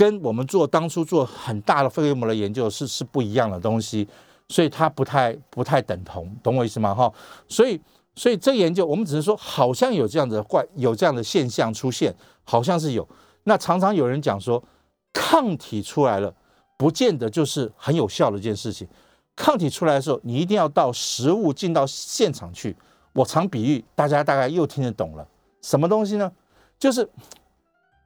[0.00, 4.08] 跟我们做当初做很大的肺规膜的研究是是不一样的东西，
[4.48, 6.94] 所以它不太不太等同，懂我意思吗？
[6.94, 7.12] 哈，
[7.46, 7.78] 所以
[8.14, 13.06] 所以这研究我们只是说好像有这样的怪有这样的现象出现，好像是有。
[13.44, 14.64] 那常常有人讲说，
[15.12, 16.34] 抗体出来了，
[16.78, 18.88] 不见得就是很有效的一件事情。
[19.36, 22.74] 抗体出来的时候，你一定要到实物进到现场去。
[23.12, 25.28] 我常比喻，大家大概又听得懂了。
[25.60, 26.32] 什么东西呢？
[26.78, 27.06] 就是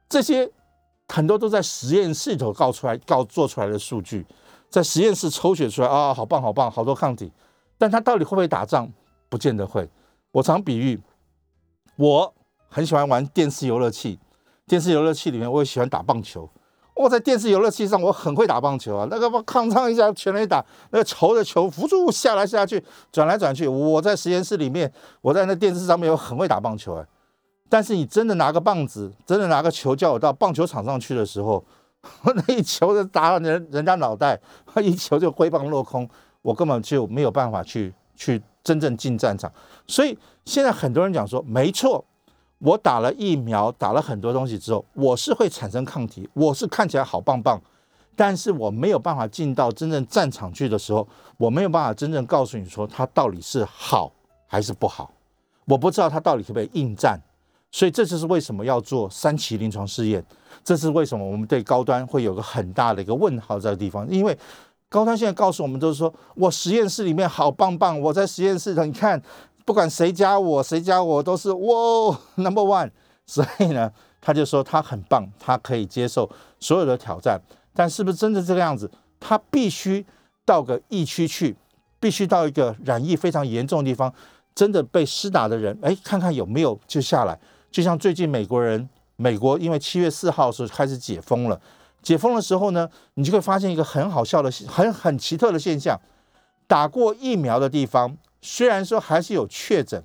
[0.09, 0.51] 这些
[1.07, 4.25] 很多都在实验室里头告出来、告做出来的数据，
[4.69, 7.31] 在实验室抽血出来啊，好棒好棒，好多抗体。
[7.77, 8.89] 但他到底会不会打仗？
[9.29, 9.89] 不见得会。
[10.31, 11.01] 我常比喻，
[11.97, 12.33] 我
[12.69, 14.19] 很喜欢玩电视游乐器。
[14.67, 16.49] 电视游乐器里面，我也喜欢打棒球。
[16.95, 19.07] 我在电视游乐器上，我很会打棒球啊。
[19.11, 23.67] 那个我抗唱一下，全力打那个球的球，扶住下来下去，转来转去。
[23.67, 24.91] 我在实验室里面，
[25.21, 27.05] 我在那电视上面，我很会打棒球哎。
[27.69, 31.63] 但是你真的拿个棒子，真的拿个球叫我到棒球场上去的时候，
[32.23, 34.39] 那一球就打到人人家脑袋，
[34.81, 36.07] 一球就挥棒落空，
[36.41, 39.51] 我根本就没有办法去去真正进战场。
[39.87, 42.03] 所以现在很多人讲说，没错。
[42.59, 47.61] 我打了疫苗，打了很多东西之后，我是会产生抗体，我是看起来好棒棒，
[48.15, 51.05] 但是我没有办法进到真正战场去的时候，
[51.37, 54.09] 我没有办法真正告诉你说它到底是好
[54.47, 55.11] 还是不好，
[55.65, 57.19] 我不知道它到底可不可以应战，
[57.71, 60.25] 所以这就是为什么要做三期临床试验，
[60.63, 64.37] 这是为什么我们对高端会有个很大的一个问号在地方，因为
[64.89, 69.21] 高端现在告诉我们都是说我实验室里面好棒棒，我在实验室头你看。
[69.67, 72.87] 不管谁加我，谁加我都是哇 number one。
[73.25, 77.41] 所以呢，他就说他很棒，他可以接受所有的挑战。
[77.73, 78.87] 但是不是真的这个样子？
[79.19, 80.05] 他必须
[80.45, 81.55] 到个疫区去，
[81.99, 84.13] 必须到一个染疫非常严重的地方，
[84.53, 87.35] 真的被施打的人，哎，看看有没有就下来。
[87.75, 91.59] 就像最近美国人，美国因为七月四号时候开始解封了，
[92.01, 95.99] 解封的时候呢，你就会发现一个很好笑的、很很奇特的现象：
[96.67, 98.17] 打过疫苗的地方。
[98.41, 100.01] 虽然说还是有确诊，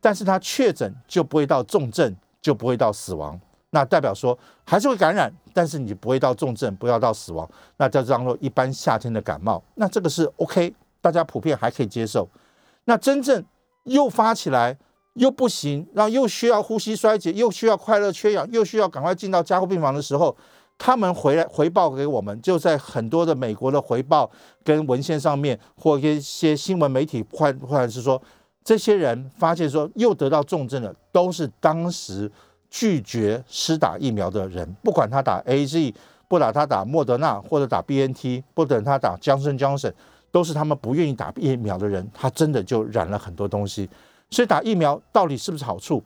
[0.00, 3.40] 但是他确诊就不会到重症，就不会到死亡。
[3.70, 7.48] 那代表说还是会感染，但是你不会到重症，不要到死亡。
[7.76, 9.62] 那叫当做一般夏天的感冒。
[9.76, 12.28] 那这个是 OK，大家普遍还可以接受。
[12.86, 13.44] 那真正
[13.84, 14.76] 又发起来
[15.14, 20.36] 又不行，然后又需要呼吸衰竭，又需要快乐缺氧，又需要赶快进到加护病房的时候。
[20.76, 24.28] 他们回来回报给我们，就在很多的美国的回报
[24.64, 28.20] 跟文献上面，或一些新闻媒体，或或者是说，
[28.64, 32.30] 这些人发现说又得到重症了，都是当时
[32.68, 35.94] 拒绝施打疫苗的人，不管他打 A Z，
[36.26, 39.94] 不打他打莫德纳或者打 B N T，不等他打江森江森，
[40.32, 43.88] 都是他们不愿意打疫苗的人，他真的就染了很多东西。
[44.30, 46.02] 所以打疫苗到底是不是好处？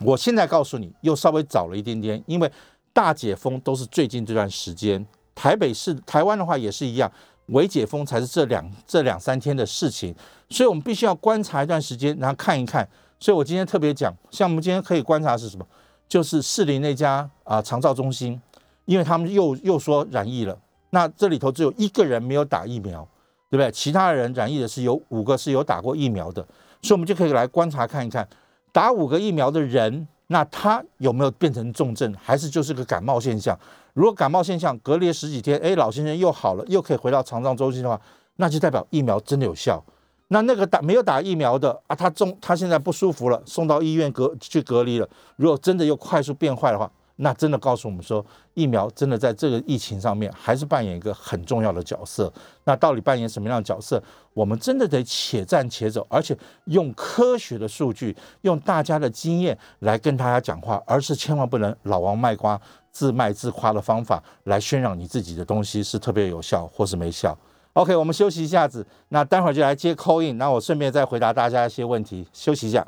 [0.00, 2.50] 我现在告诉你，又稍微早了一点点，因为
[2.92, 7.10] 大解封都是最近这段时间，台北市、台湾的话也是一样。
[7.46, 10.12] 未解封才是这两这两三天的事情，
[10.50, 12.88] 所以我们必须要观察一段时间，然后看一看。
[13.20, 15.64] 所以我今天特别讲，像我们今天可以观察是什么？
[16.08, 18.40] 就是士林那家啊长照中心，
[18.84, 20.58] 因为他们又又说染疫了，
[20.90, 23.06] 那这里头只有一个人没有打疫苗，
[23.48, 23.70] 对不对？
[23.70, 26.44] 其他人染疫的是有五个是有打过疫苗的，
[26.86, 28.26] 所以我们就可以来观察看一看，
[28.70, 33.58] 打五个疫苗的人，那他有没有变成重症，还是就是个感冒现象？
[33.94, 38.00] 如果感冒现象隔离十几天，哎，老先生又好了，又可以回到肠道中心的话，
[38.36, 39.84] 那就代表疫苗真的有效。
[40.28, 45.08] 那那个打没有打疫苗的啊，他中他现在不舒服了，送到医院隔去隔离了。
[45.34, 48.24] 如果真的又快速变坏的话，那真的告诉我们说，
[48.54, 52.32] 疫苗真的在这个疫情上面还是扮演一个很重要的角色。
[52.64, 54.02] 那到底扮演什么样的角色？
[54.34, 67.36] 我们真的得且战且走，而且用科学的数据，用大家的经验来跟大家讲话，而是千万不能老王卖瓜、自卖自夸的方法来渲染你自己的东西是特别有效或是没效。
[67.72, 72.28] OK，我们休息一下子，那待会儿就来接 call in，那我顺便再回答大家一些问题。
[72.32, 72.86] 休息一下。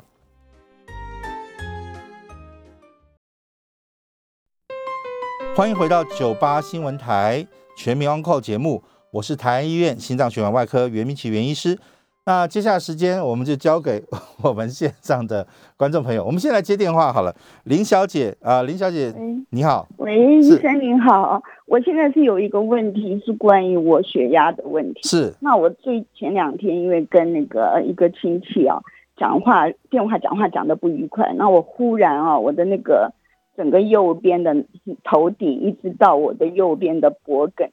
[5.59, 7.45] 欢迎回到九八新闻台
[7.75, 11.77] 全民 Uncle 节目，我是台安医院心脏血管外科袁明启袁医师。
[12.25, 14.01] 那接下来时间我们就交给
[14.41, 15.45] 我们线上的
[15.75, 17.35] 观众朋友，我们先来接电话好了。
[17.65, 19.13] 林小姐啊，林小姐，
[19.49, 25.01] 你好，喂，医生您好，我现在是有一个问题是关于我血压的问题。
[25.03, 28.79] 是，那我最前两天因为跟那个一个亲戚啊
[29.17, 33.11] 讲话，电话讲话讲的不愉快，那我忽然啊，我的那个。
[33.59, 34.55] 整个右边的
[35.03, 37.69] 头顶一直到我的右边的脖梗，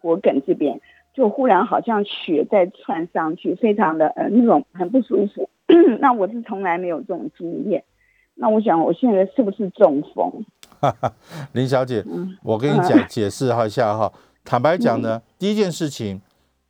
[0.00, 0.80] 脖梗这边
[1.14, 5.48] 就忽然好像血在窜上去，非常的呃那种很不舒服。
[6.00, 7.84] 那我是从来没有这种经验，
[8.34, 10.44] 那我想我现在是不是中风？
[11.54, 12.04] 林小姐，
[12.42, 14.12] 我跟你讲解释一下哈。
[14.44, 16.20] 坦白讲呢，第一件事情，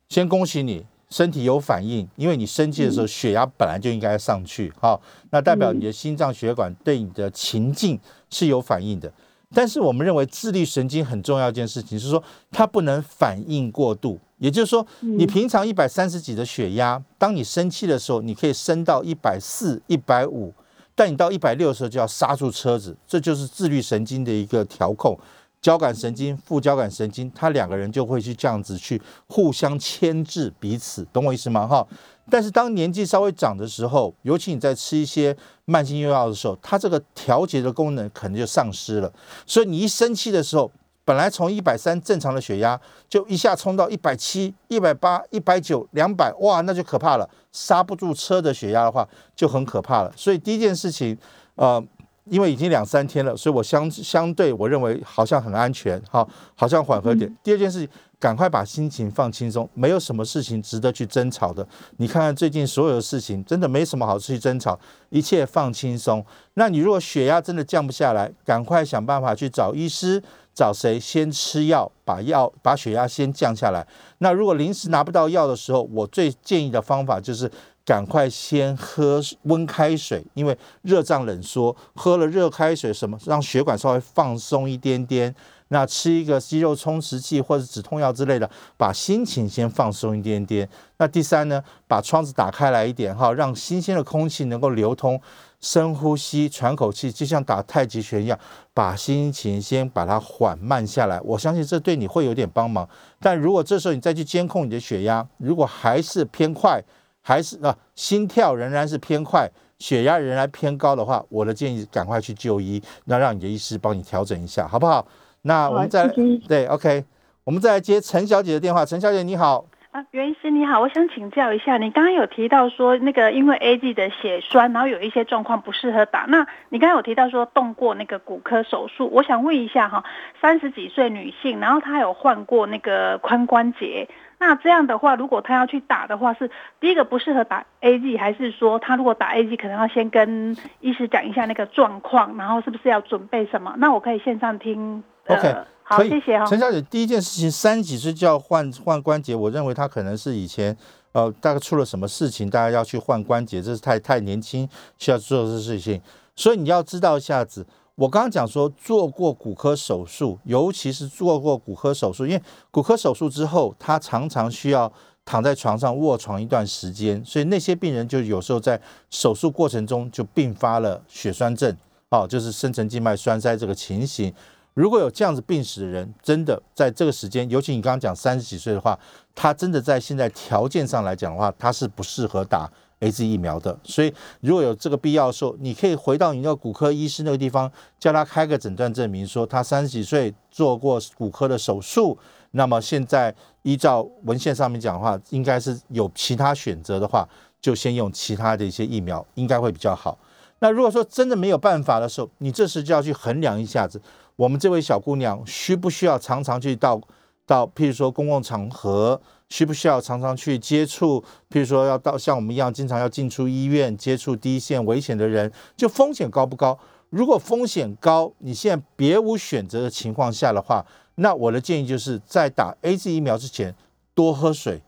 [0.07, 0.85] 先恭喜你。
[1.09, 9.11] 身体有反应，因为你生气的时候血压本来就应该上去，好，那代表你的心脏血管对你的情境是有反应的。
[9.53, 14.19] 但是我们认为自律神经很重要一件事情是说，它不能反应过度。
[14.39, 20.53] 也就是说，你平常一百三十几的血压，当你生气的时候，你可以升到一百四、一百五，
[20.93, 25.17] 但你到一百六的时候就要刹住车子，这就是自律神经的一个调控。
[25.61, 31.67] 交感神经、副交感神经，它两个人就会去这样子去互相牵制彼此，懂我意思吗？
[31.67, 31.85] 哈。
[32.29, 39.11] 但是当年纪稍微长的时候，尤其你在吃一些慢性用药的时候，它这个调节的功能可能就丧失了。
[39.45, 40.71] 所以你一生气的时候，
[41.03, 47.29] 本来从一百三正常的血压，就一下冲到一百七、一百八、一百九、两百，哇，那就可怕了。
[47.51, 50.13] 刹不住车的血压的话，就很可怕了。
[50.15, 51.17] 所以第一件事情，
[51.55, 51.83] 呃。
[52.29, 57.33] 因为已经两三天了，所以我相相对我认为好像很安全，哈，好像缓和点。
[57.43, 61.67] 第二件事情，赶快把心情放轻松，没有什么事情值得去争吵的。
[61.97, 66.25] 你看看最近所有的事情，真的没什么好去争吵，一切放轻松。
[66.55, 70.21] 那你如果血压真的降不下来，赶快想办法去找医师，
[70.53, 73.87] 找谁先吃药，把药把血压先降下来。
[74.17, 77.49] 那如果临时拿不到药的时候，我最建议的方法就是。
[77.87, 85.33] 赶快先喝温开水，因为热胀冷缩，喝了热开水，什么让血管稍微放松一点点。
[85.69, 90.67] 那吃一个肌肉充实剂或者止痛药之类的，把心情先放松一点点。
[90.97, 95.21] 那第三呢，把窗子打开来一点哈，让新鲜的空气能够流通。
[95.59, 98.37] 深呼吸，喘口气，就像打太极拳一样，
[98.73, 101.19] 把心情先把它缓慢下来。
[101.21, 102.87] 我相信这对你会有点帮忙。
[103.19, 106.81] 但如果这时候你再去监控你的血压，如果还是偏快，
[107.27, 115.05] 还是啊，心跳仍然是偏快，血压仍然偏高的话，我的建议赶快去就医，那让你的医师帮你调整一下，好不好？
[115.41, 116.07] 那我们再
[116.47, 117.03] 对，OK，
[117.43, 118.85] 我们再来接陈小姐的电话。
[118.85, 126.25] 陈小姐你好，啊，袁医师你好，我想请教一下，你刚刚有提到说那个因为 A G 的血栓，然后有一些状况不适合打。
[126.29, 130.05] 那你刚刚有提到说动过那个骨科手术，我想问一下哈，
[130.41, 134.07] 三十几岁女性，然后她有患过那个髋关节。
[134.39, 143.73] 那这样的话，如果他要去打的话，是第一个不适合打 A G，还是说他如果打 A G，可能要先跟医师讲一下那个状况，然后是不是要准备什么？
[143.77, 145.03] 那我可以线上听。
[145.27, 150.75] OK，好，谢谢哈、陈小姐，第一件事情，三十几岁就要换换关节，我认为他可能是以前
[151.11, 156.01] 呃大概出了什么事情，大家要去换关节，这是太太年轻需要做的事情。
[156.35, 157.65] 所以你要知道一下子，
[157.97, 164.91] 我刚刚讲说做过骨科手术，尤其是做过骨科手术，因为骨科手术之后，他常常需要
[165.25, 168.79] 躺在床上卧床一段时间，所以那些病人就有时候在
[169.09, 171.75] 手术过程中就并发了血栓症，
[172.09, 174.31] 哦，就是深层静脉栓塞这个情形。
[174.75, 178.95] 如果有这样子病史的人，真的在这个时间，尤其你刚刚讲三十几岁的话，
[179.33, 183.77] 他真的在现在条件上来讲的话，他是不适合打 A Z 疫苗的。
[183.83, 192.17] 所以如果有这个必要的时候，你可以回到你那个骨科医师那个地方，叫他开个诊断证明，说他三十几岁做过骨科的手术，
[192.51, 193.33] 那么现在
[193.63, 197.27] 依照文献上面讲的话，应该是有其他选择的话，
[197.61, 200.17] 就先用其他的一些疫苗，应该会比较好。
[200.59, 204.01] 那如果说真的没有办法的时候，你这时就要去衡量一下子，
[204.35, 206.99] 我们这位小姑娘需不需要常常去到
[207.45, 216.77] 到，譬如说公共场合，需不需要常常去接触，譬如说要到像我们一样经常要进出医院，接触第一线危险的人，就风险高不高？
[217.09, 223.73] 如果风险高，你现在别无选择的情况下的话，那我的建议就是在打 A Z 疫苗之前，
[224.13, 224.81] 多喝水，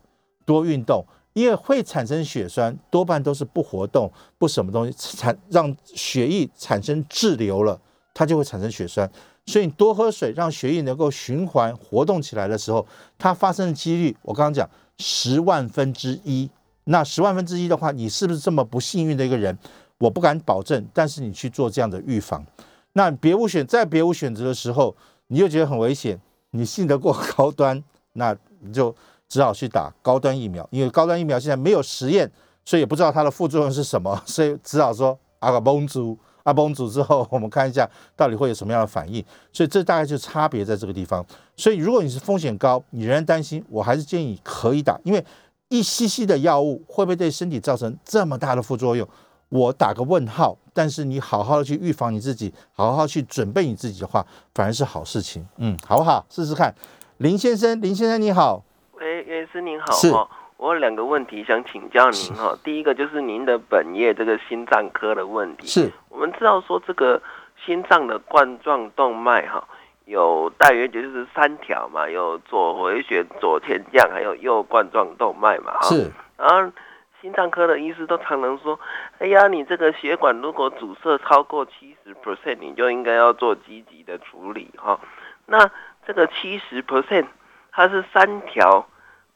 [0.44, 1.04] 多运动。
[1.32, 7.80] 因为会产生血栓，多半都是不活动、不什么东西产让血液产生滞留了，
[8.12, 9.08] 它就会产生血栓。
[9.46, 12.86] 所以你多喝水，让血液能够循环活动起来的时候，
[13.18, 16.50] 它发生的几率，我刚刚讲十万分之一。
[16.84, 19.56] 那十万分之一的话，你是不是这么不幸运的一个人？
[19.98, 22.44] 我不敢保证，但是你去做这样的预防，
[22.94, 24.96] 那别无选在别无选择的时候，
[25.28, 27.82] 你又觉得很危险，你信得过高端，
[28.14, 28.94] 那你就。
[29.32, 32.28] 只好去打高端疫苗，因为高端疫苗现在没有实验，
[32.64, 39.24] 所以也不知道它的副作用是什么，所以只好说阿个崩组，阿崩组之后， 我们看一下到底会有什么样的反应。
[39.52, 41.24] 所以这大概就差别在这个地方。
[41.56, 45.24] 所以如果你是风险高，你仍然担心，我还是建议可以打，因为
[45.68, 49.06] 一吸吸的药物会不会对身体造成这么大的副作用？
[49.48, 50.56] 我打个问号。
[50.72, 54.24] 但是你好好的去预防你自己，好好去准备你自己的话，
[54.54, 55.46] 反而是好事情。
[55.58, 56.24] 嗯，好不好？
[56.30, 56.74] 试试看。
[57.18, 58.64] 林先生，林先生你好。
[58.92, 60.26] 喂，袁医师您好是哈，
[60.60, 62.54] 我有两个问题想请教您哈。
[62.62, 65.66] 第一个就是您的本业这个心脏科的问题。
[65.66, 67.20] 是我们知道说这个
[67.64, 69.66] 心脏的冠状动脉哈，
[70.04, 75.88] 有大约就是三条嘛，有左回旋、左前降，还有右冠状动脉嘛哈。
[75.88, 76.70] 是，然后
[77.22, 78.78] 心脏科的医师都常常说，
[79.18, 85.00] 哎呀，你这个血管如果阻塞超过七十 percent，你就应该要做积极的处理哈。
[85.46, 85.70] 那
[86.06, 87.24] 这个七十 percent，
[87.72, 88.86] 它是三条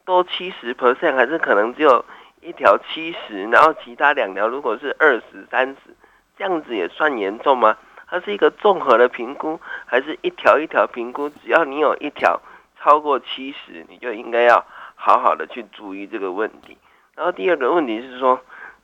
[0.05, 2.05] 都七十 percent，还是可能只有
[2.41, 5.95] 一条七十，然后其他两条如果是二十、三十，
[6.37, 7.75] 这样子也算严重吗？
[8.07, 11.27] 它是一个综合的评估，还是一条一条评估？
[11.27, 12.39] 只要你有一条
[12.79, 14.63] 超过七十，你就应该要
[14.93, 16.77] 好好的去注意这个问题。
[17.15, 18.39] 然后第二个问题是说，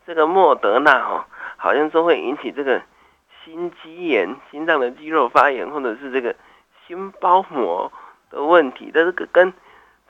[0.07, 2.81] 这个莫德纳哈、好像说会引起这个
[3.45, 6.35] 心肌炎、心脏的肌肉发炎，或者是这个
[6.87, 7.91] 心包膜
[8.31, 8.89] 的问题。
[8.91, 9.53] 但这个跟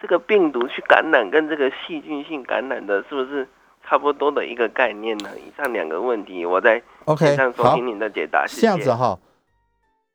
[0.01, 3.47] 这个病毒去感染，跟这个细菌性感染的，是不是
[3.87, 5.29] 差不多的一个概念呢？
[5.37, 8.45] 以上两个问题，我在 OK，线上收好听您的解答。
[8.47, 9.19] 这样子哈。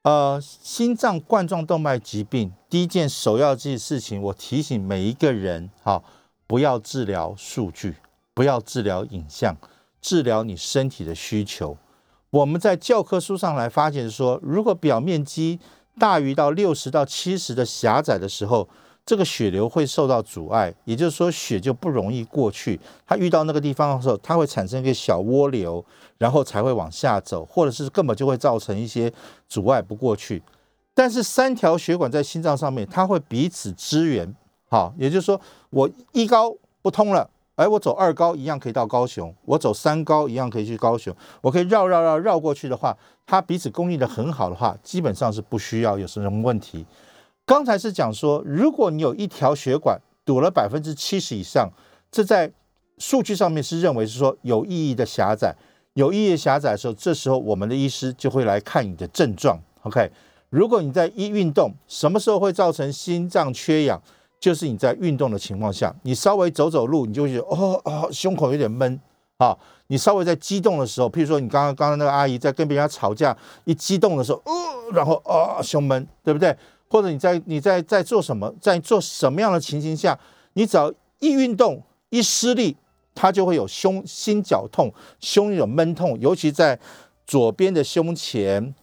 [0.02, 6.02] 呃，心脏冠状动脉疾病第一件首要件事情，我提醒每一个人哈，
[6.46, 7.94] 不要治疗数据，
[8.34, 9.56] 不要治疗影像，
[10.00, 11.76] 治疗你身体的需求。
[12.30, 15.58] 我们在教科书上来发现说，如果表面积
[15.98, 18.68] 大于到六十到七十的狭窄的时候，
[19.06, 22.78] 这个血流会受到阻碍，也就是说血就不容易过去。
[23.06, 25.82] 它遇到那个地方的时候，它会产生一个小涡流，
[26.18, 29.12] 然后才会往下走，或者是根本就会造成一些
[29.48, 30.42] 阻碍不过去。
[30.92, 34.34] 但是三条血管在心脏上面，它会彼此支援，
[34.68, 35.40] 好，也就是说
[35.70, 37.30] 我一高不通了。
[37.54, 46.84] 哎，我走二高一样可以到高雄，我走三高一样可以去高雄，我可以绕绕绕绕过去的话，它彼此供应的很好的话，基本上是不需要有什么问题。
[47.46, 51.70] 刚才是讲说，如果你有一条血管堵了百分之七十以上，
[52.10, 52.50] 这在
[52.98, 55.54] 数据上面是认为是说有意义的狭窄，
[55.94, 59.56] 有意义的狭窄的时候，这时候我们的医师就会来看你的症状。
[59.82, 60.10] OK，
[60.50, 64.02] 如果你在一运动，什么时候会造成心脏缺氧？
[64.40, 69.00] 就是你在运动的情况下，你稍微走走路，你就会觉得哦哦，胸口有点闷
[69.38, 69.56] 啊。
[69.86, 74.52] 你稍微在激动的时候，譬如说你刚刚刚刚那个阿姨在跟别人家吵架，一激动的时候，哦，
[74.92, 76.54] 然后啊胸闷，对不对？
[76.88, 80.18] 或者你在你在在做什么，在做什么样的情形下，
[80.54, 82.76] 你只要一运动一失力，
[83.14, 86.78] 它就会有胸心绞痛、胸有闷痛，尤其在
[87.26, 88.74] 左边的胸前，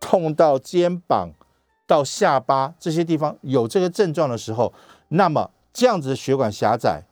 [0.00, 1.30] 痛到肩膀，
[1.86, 4.72] 到下巴这些地方有这个症状的时候，
[5.08, 7.04] 那么这样子的血管狭窄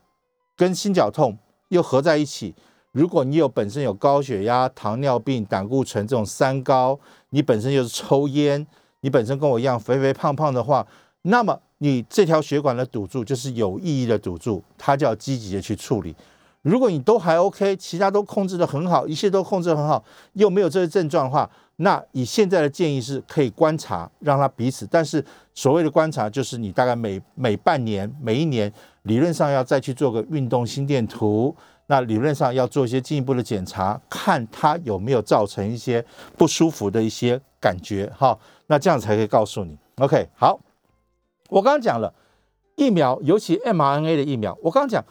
[0.57, 1.39] 跟心绞痛
[1.69, 2.55] 又合在一起。
[2.93, 8.65] 如果你有本身有高血压、糖尿病、胆固醇这种三高，你本身又是抽烟，
[9.05, 10.85] 你本身跟我一样肥肥胖胖的话，
[11.23, 16.17] 那么你这条血管的堵住就是有意义的堵住，它就要积极的去处理。
[16.63, 20.03] 如果你都还 OK，其他都控制的很好，一切都控制得很好，
[20.33, 24.89] 又没有这些症状的话，那以现在的建议是可以观察，让它彼此。
[24.91, 31.55] 但是所谓的观察，就是你大概每每半年、每一年，理论上要再去做个运动心电图，
[31.87, 36.05] 那理论上要做一些进一步的检查，看它有没有造成一些
[36.37, 38.39] 不舒服的一些感觉哈。
[38.67, 40.29] 那这样才可以告诉你 OK。
[40.35, 40.59] 好，
[41.49, 42.13] 我刚刚讲了
[42.77, 45.05] 疫苗，尤其 mRNA 的疫苗，我刚刚讲。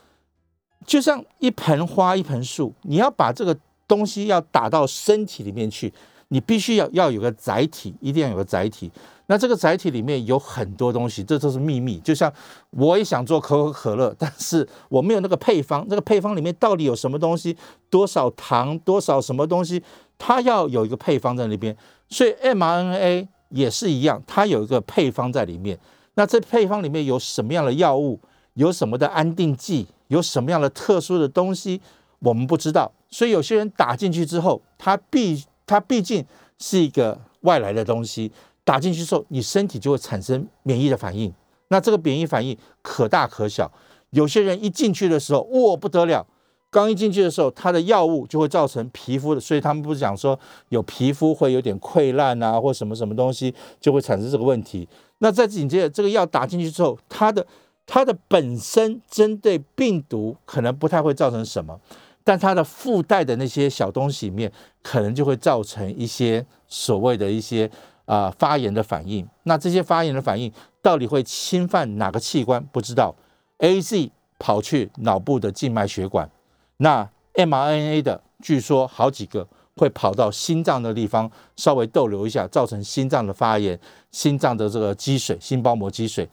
[0.85, 3.57] 就像一盆花，一盆树，你要把这个
[3.87, 5.93] 东西要打到身体里面去，
[6.33, 8.91] 你必须要要有个载体，一定要有个载体。
[9.27, 11.99] 那这个载体里面有很多东西，这都是秘密。
[11.99, 12.33] 就像
[12.71, 17.55] 我也想做可口可乐， 但是我没有那个配方，那个配方里面到底有什么东西，
[17.91, 19.83] 多少糖，多少什么东西，
[20.17, 21.77] 它要有一个配方在那边。
[22.09, 25.77] 所以 mRNA 也是一样，它有一个配方在里面。
[26.15, 28.19] 那这配方里面有什么样的药物，
[28.55, 29.85] 有什么的安定剂？
[30.07, 31.79] 有什么样的特殊的东西，
[32.19, 36.25] 我们不知道，所以有些人打进去之后，他必它毕竟
[36.59, 38.31] 是一个外来的东西，
[38.63, 41.33] 打进去之后，你身体就会产生免疫的反应。
[41.69, 43.71] 那这个免疫反应可大可小，
[44.11, 46.25] 有些人一进去的时候，哇不得了，
[46.69, 50.39] 刚一进去的时候，它的药物就会造成皮肤的，所以他们不是讲说
[50.69, 54.87] 有皮肤会有点溃烂啊，或什么什么东西就会产生这个问题。
[55.19, 57.45] 那在紧接着这个药打进去之后，它的
[57.85, 61.79] 它的本身针对病毒可能不太会造成什么，
[62.23, 64.51] 但它的附带的那些小东西里面，
[64.81, 67.69] 可能就会造成一些所谓的一些
[68.05, 69.27] 啊发炎的反应。
[69.43, 70.51] 那这些发炎的反应
[70.81, 72.63] 到底会侵犯哪个器官？
[72.71, 73.15] 不知道。
[73.59, 76.29] A Z 跑去脑部的静脉血管，
[76.77, 79.47] 那 m R N A 的据说好几个
[79.77, 83.79] 会跑到心脏的地方，稍微逗留一下，造成心脏的发炎、
[84.11, 86.27] 心脏的这个积水、心包膜积水。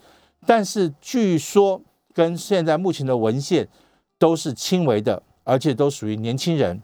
[0.44, 1.80] 但是据说
[2.12, 3.68] 跟现在目前的文献
[4.18, 6.80] 都是轻微的，而且都属于年轻人。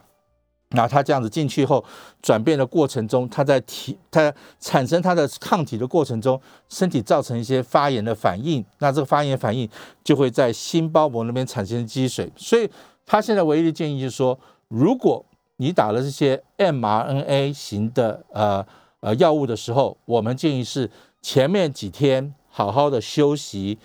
[0.71, 1.85] 那他这样子进去后，
[2.21, 8.65] 转变的过程中，他在体他产生他的抗体的过程中，身体造成一些发炎的反应。
[8.81, 9.69] 那这个发炎反应
[10.03, 12.31] 就会在心包膜那边产生积水。
[12.37, 12.69] 所以
[13.05, 14.39] 他现在唯一的建议就是说，
[14.69, 15.25] 如果
[15.59, 18.67] 你打了这些 mRNA 型的呃
[19.01, 20.91] 呃药物的时候，我们建议是
[21.23, 22.35] 前面几天。
[22.49, 23.77] 好好的休息，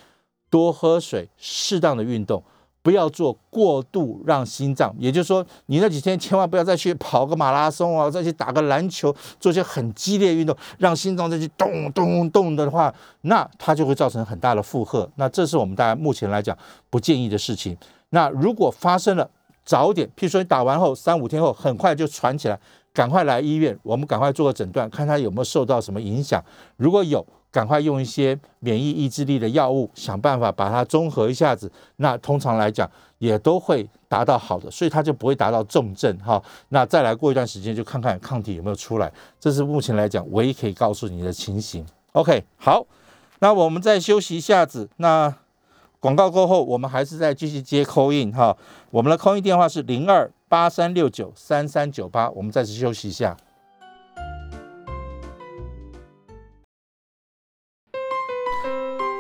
[0.49, 2.41] 多喝水，适当的运动，
[2.81, 4.93] 不要做过度让心脏。
[4.97, 15.09] 也就是说，你那几天千万不要再去跑个马拉松啊，再去打个篮球，做些很激烈运动，让心脏再去咚咚咚的话，那它就会造成很大的负荷。
[15.15, 16.57] 那这是我们大家目前来讲
[16.89, 17.77] 不建议的事情。
[18.09, 19.29] 那如果发生了，
[19.63, 22.59] 早点，譬如说你打完后三五天后很快就喘起来，
[22.93, 26.43] 赶快来医院，我们赶快做个诊断，看他有没有受到什么影响。
[26.77, 31.69] 如果有，赶快用一些免疫抑制力的药物，想办法把它综合一下子。
[31.97, 36.41] 那通常来讲也都会达到好的，所以它就不会达到重症哈。
[36.69, 41.85] 那再来过一段时间就看看抗体有没有出来，这是目前来讲唯一可以告诉你的情形。
[42.13, 42.85] OK，好，
[43.39, 44.89] 那我们再休息一下子。
[44.97, 45.33] 那
[45.99, 48.57] 广告过后，我们还是再继续接 call in 哈。
[48.89, 52.29] 我们的 call in 电话是零二八三六九三三九八。
[52.31, 53.37] 我们再次休息一下。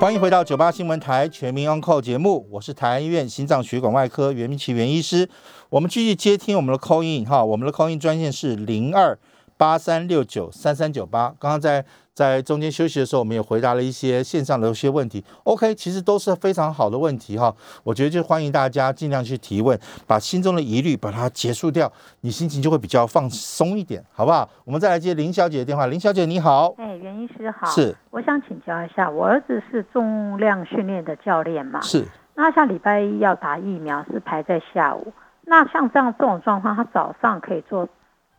[0.01, 5.29] 欢迎回到九八新闻台全民 on call 节目，我是台安医院心脏血管外科袁明奇袁医师。
[5.69, 9.15] 我们继续接听我们的 call in 哈，我们的 call in 专线是零二
[9.61, 11.27] 八三六九三三九八。
[11.39, 11.85] 刚刚在。
[12.13, 15.23] 在中间休息的时候，我们也回答了一些线上的一些问题。
[15.43, 17.55] OK，其实都是非常好的问题哈。
[17.85, 24.47] 我觉得就欢迎大家尽量去提问，把心中的疑虑把它结束掉，你心情就会比较放松一点，好不好？
[24.65, 25.87] 我们再来接林小姐的电话。
[25.87, 31.79] 林小姐你好，哎，袁医师好，是，我想请教一下，我儿子是重量训练的教练嘛？
[31.81, 32.05] 是。
[32.35, 35.13] 那下礼拜一要打疫苗是排在下午，
[35.45, 37.87] 那像这样这种状况，他早上可以做？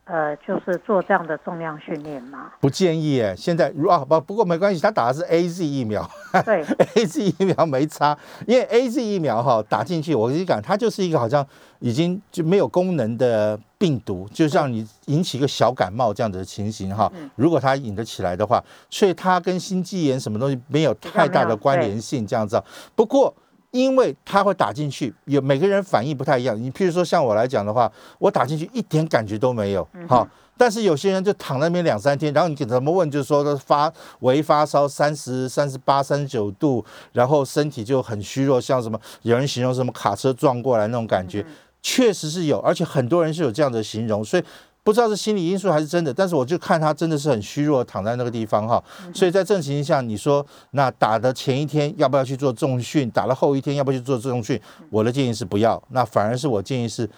[0.05, 2.51] 呃，就是做这样的重量训练吗？
[2.61, 6.09] 不建议哎，现在如啊不不过没关系，他打的是 A Z 疫苗，
[6.45, 6.65] 对，
[6.97, 11.47] A Z 疫苗没差，因为 A Z 疫苗哈打进去，我跟你讲，它就是一个好像
[11.79, 17.11] 已经就没有功能的病毒，就让你引起一个小感冒这样子的情形哈。
[17.37, 22.61] 如果它引得起来的话，所以它跟心肌炎什么东西没有太大的关联性这样子。
[22.97, 23.33] 不过
[23.73, 26.57] 因为它会打进去，有每个人反应不太一样。
[26.63, 30.27] 你譬如说像我来讲的话，我打进去一点感觉都没有，好。
[30.57, 41.45] 但是有些人就躺那边两三天，然后你给他们问，就是说发微发烧三十三十八、三十九度，然后身体就很虚弱，像什么有人形容什么卡车撞过来那种感觉，
[41.83, 44.45] 确实是有，而且很多人是有这样的形容，所以。
[44.85, 48.83] 不知道是心理因素还是真的，但是我就看他真的是很虚弱，躺在那个地方哈。
[49.15, 53.11] 所以在这种情况下，你说那打的前一天要不要去做重训？
[53.11, 54.61] 打了后一天要不要去做重训？
[54.91, 55.83] 我的建议是不要。
[55.91, 57.09] 那反而是我建议是，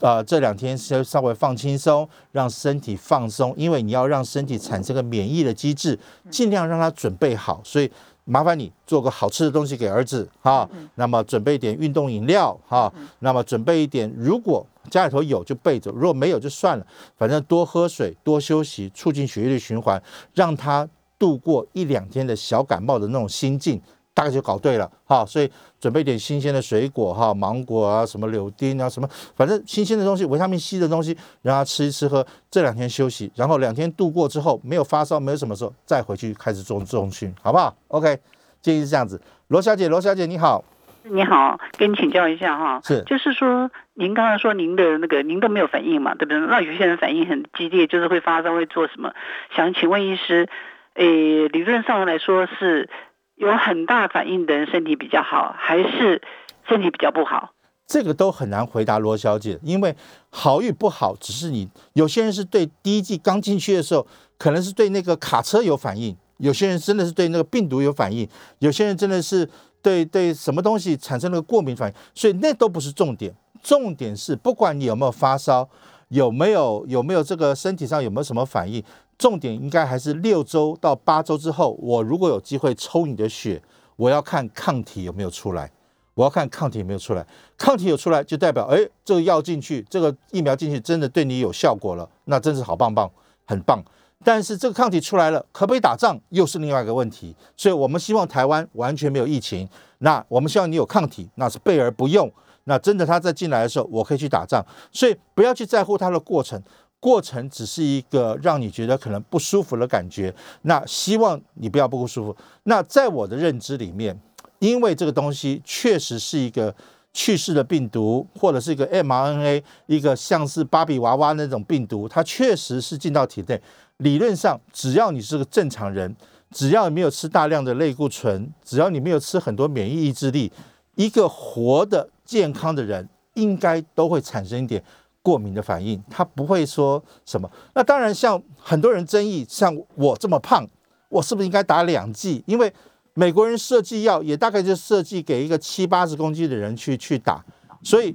[0.00, 5.98] 呃，这两天先稍微放轻松，让身体放松，因为你要让身体产生个免疫的机制，
[6.30, 7.60] 尽量让它准备好。
[7.64, 7.90] 所以。
[8.24, 20.02] 麻烦你做个好吃的东西给儿子哈，那么准备一点运动饮料哈，那么准备一点，如果家里头有就备着，如果没有就算了，反正多喝水，多休息，促进血液的循环，
[20.34, 23.80] 让他度过一两天的小感冒的那种心境。
[24.14, 25.50] 大概就搞对了哈，所以
[25.80, 32.24] 准备点新鲜的水果哈，芒果啊，什么柳丁啊，什么反正新鲜的东西，维他命 C 的东西，让他吃一吃喝。
[32.48, 38.16] 这两天休息，然后两天度过之后，没有发烧，没有什么时候再回去开始做重训，好不好？OK，
[38.62, 39.20] 建议是这样子。
[39.48, 40.62] 罗小姐，罗小姐你好，
[41.02, 46.38] 你好，跟你请教一下哈，是，就是说您刚才说您的那个您都没有反应嘛，对不对？
[46.38, 49.12] 那有些人反应很激烈，就是会发烧，会做什么？
[49.56, 50.48] 想请问医师，
[50.94, 52.88] 诶，理论上来说是。
[53.36, 56.22] 有很大反应的人身体比较好，还是
[56.68, 57.50] 身体比较不好？
[57.86, 59.94] 这个都很难回答，罗小姐，因为
[60.30, 64.06] 好与不好，只是你有些人是对第一季刚进去的时候，
[64.38, 68.26] 可能是对那个卡车有反应；有些人真的是对那个病毒有反应；
[68.60, 69.46] 有些人真的是
[69.82, 71.94] 对对什么东西产生了过敏反应。
[72.14, 75.68] 所以那都不是重点，重点是不管你有没有发烧，
[76.08, 78.82] 有没有有没有这个身体上有没有什么反应。
[79.16, 83.62] 重点应该还是六周到八周之后，我如果有机会抽你的血，
[83.96, 85.70] 我要看抗体有没有出来，
[86.14, 93.10] 我要看抗体有没有出来，抗体有出来就代表，哎，这个药进去，这个疫苗进去，真的对你有效果了，那真是好棒棒，
[93.46, 93.82] 很棒。
[94.26, 97.36] 但是这个抗体出来了，可不可以打仗，又是另外一个问题。
[97.56, 102.30] 所以我们希望台湾完全没有疫情，那我们希望你有抗体，那是备而不用。
[102.66, 104.64] 那真的他在进来的时候，我可以去打仗。
[104.90, 106.58] 所以不要去在乎它的过程。
[107.04, 112.34] 过程只是一个让你觉得可能不舒服的感觉，那希望你不要不舒服。
[112.62, 114.18] 那在我的认知里面，
[114.58, 116.74] 因为这个东西确实是一个
[117.12, 123.60] 去世的病毒，或者是一个 mRNA，一个像是芭比娃娃那种病毒，它确实是进到体内。
[123.98, 126.16] 理论上，只要你是个正常人，
[126.52, 130.50] 只要你没有吃大量的类固醇，只要你没有吃很多免疫抑制力，
[130.94, 134.82] 一个活的健康的人应该都会产生一点。
[135.24, 137.50] 过敏的反应，他不会说什么。
[137.74, 140.68] 那当然，像很多人争议，像我这么胖，
[141.08, 142.44] 我是不是应该打两剂？
[142.46, 142.70] 因为
[143.14, 147.42] 美国人设计药也大概就设计给一个七八十公斤的人去去打，
[147.82, 148.14] 所以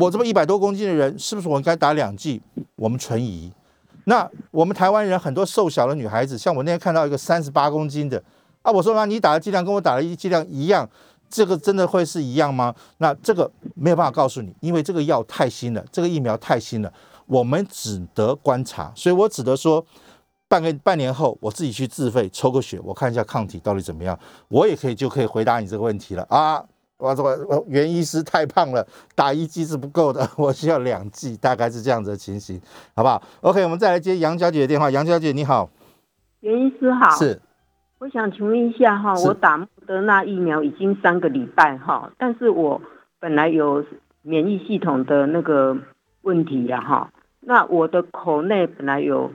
[0.00, 2.40] 我这么一百多公斤的人，是不是我应该打两剂？
[2.76, 3.52] 我们存疑。
[4.04, 8.22] 那我们台湾人很多瘦小的女孩子，像我那天看到一个三十八公斤的
[8.62, 10.88] 啊，我说妈，你打的剂量跟我打的剂量一样。
[11.30, 12.74] 这个真的会是一样吗？
[12.98, 16.92] 那这个没有办法告诉你，因为这个药太新了，这个疫苗太新了，
[17.26, 18.92] 我们只得观察。
[18.94, 19.84] 所以我只得说，
[20.48, 24.18] 半个半年后我自己去自费抽个血，我看一下抗体到底怎么样，
[24.48, 26.64] 我也可以就可以回答你这个问题了啊！
[26.98, 32.60] 我这个原医师太胖了，打一剂是不够的， 我需要两剂，大概是这样子的情形，
[32.96, 34.90] 好不好？OK，我们再来接杨小姐的电话。
[34.90, 35.70] 杨小姐你好，
[36.40, 37.40] 袁医师好，是。
[38.00, 42.82] 我想请问一下哈，我打莫德纳疫苗已经三个礼拜哈，但是我
[43.18, 43.82] 本来有
[44.20, 45.78] 免疫系统的那个
[46.20, 47.10] 问题呀哈，
[47.40, 49.32] 那我的口内本来有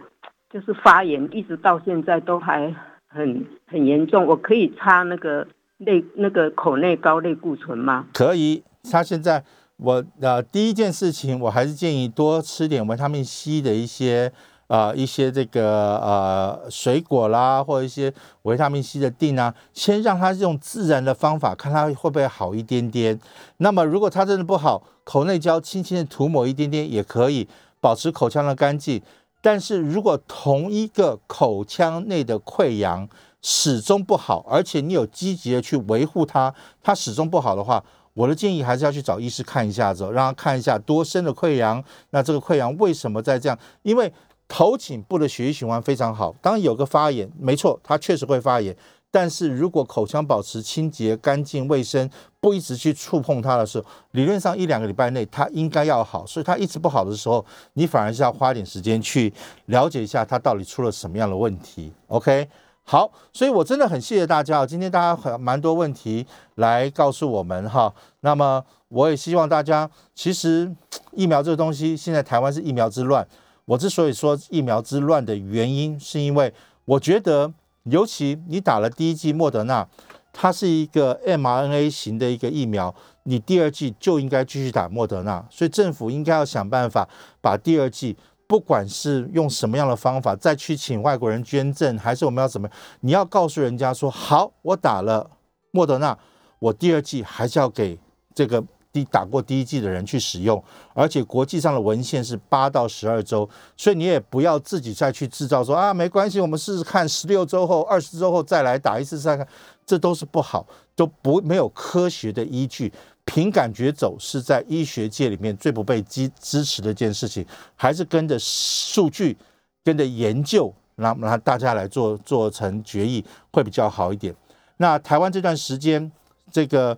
[0.52, 2.76] 就是发炎，一直到现在都还
[3.08, 5.48] 很很严重，我可以擦那个
[5.80, 8.06] 类那个口内高类固醇吗？
[8.14, 9.44] 可以，他现在
[9.78, 14.32] 我呃第一件事情，我还是建议多吃点维他命 C 的一些。
[14.68, 23.20] 啊，一些这个呃水果啦，或者一些维他命 C 的锭啊，先让他用自然的方法，看他会不会好一点点。
[23.58, 27.48] 那么如果他真的不好，口内胶轻轻的涂抹一点点也可以，
[27.80, 29.02] 保持口腔的干净。
[29.42, 33.10] 但是如果同一个口腔内的溃疡
[33.42, 37.84] 始终不好，而且你有积极的去维护它，它始终不好的话，
[38.14, 41.84] 我的建议还是要去找医师看一下子，让他看一下多深的溃疡。
[42.12, 43.60] 那这个溃疡为什么在这样？
[43.82, 44.10] 因为
[44.54, 48.76] 头颈部的血液循环非常好，当有个发炎，没错，它确实会发炎。
[49.10, 52.08] 但是如果口腔保持清洁、干净、卫生，
[52.40, 56.24] 不一直去触碰它的时候，理论上一两个礼拜内它应该要好。
[56.28, 57.44] 所以它一直不好的时候，
[57.74, 59.34] 你反而是要花点时间去
[59.66, 61.92] 了解一下它到底出了什么样的问题。
[62.06, 62.48] OK，
[62.84, 67.92] 好，所以我真的很谢谢大家，今天大家很蛮多问题来告诉我们哈。
[68.20, 70.72] 那么我也希望大家，其实
[71.14, 73.28] 疫苗这个东西，现在台湾是疫苗之乱。
[73.66, 76.54] 我之所以说疫苗之乱的原因，是因为
[76.86, 77.54] 我觉得，
[77.84, 79.88] 尤其你打了第一剂莫德纳，
[80.32, 82.94] 它是一个 mRNA 型的一个疫苗，
[83.24, 85.46] 你第二剂就应该继续打莫德纳。
[85.50, 87.08] 所以政府应该要想办法
[87.42, 88.18] 把第二剂。
[88.46, 95.28] 不管是用什么样的方法，再去请外国人捐赠，还是我们要怎么，你要告诉人家说，好，我打了
[95.72, 96.16] 莫德纳，
[96.60, 97.98] 我第二季还是要给
[98.36, 100.64] 这个第打过第一季的人去使用，
[100.94, 109.46] 而且国际上的文献是八到十二周，所以你也不要自己再去制造说啊，没关系，我们试试看，十六周后、二十周后再来打一次再看，
[109.84, 110.66] 这都是不好，
[110.96, 112.94] 都不没有科学的依据。
[113.26, 117.44] 凭感觉走是在医学界里面最不被支支持的一件事情，
[117.76, 119.36] 还是跟着数据、
[119.84, 124.36] 跟着研究，让让大家来做做成决议会比较好一点。
[124.78, 126.12] 那台湾这段时间
[126.52, 126.98] 这个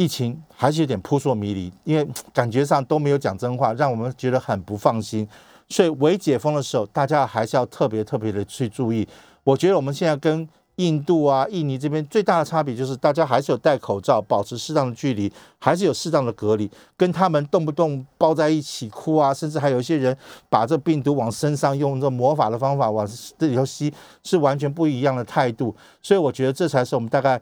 [0.00, 5.28] 疫情还是有点扑朔迷离，因为感觉上都没有讲真话，让我们觉得很不放心。
[5.68, 9.06] 所以未解封的时候，大家还是要特别特别的去注意。
[9.44, 16.70] 我觉得我们现在跟印度啊，印尼这边最大的差别就是，大家还是有戴口罩，保持适当的距离，还是有适当的隔离。
[16.96, 20.16] 跟他们动不动抱在一起哭啊，甚至还有一些人
[20.48, 23.06] 把这病毒往身上用这魔法的方法往
[23.38, 23.92] 这里头吸，
[24.24, 25.76] 是完全不一样的态度。
[26.00, 27.38] 所以我觉得这才是我们大概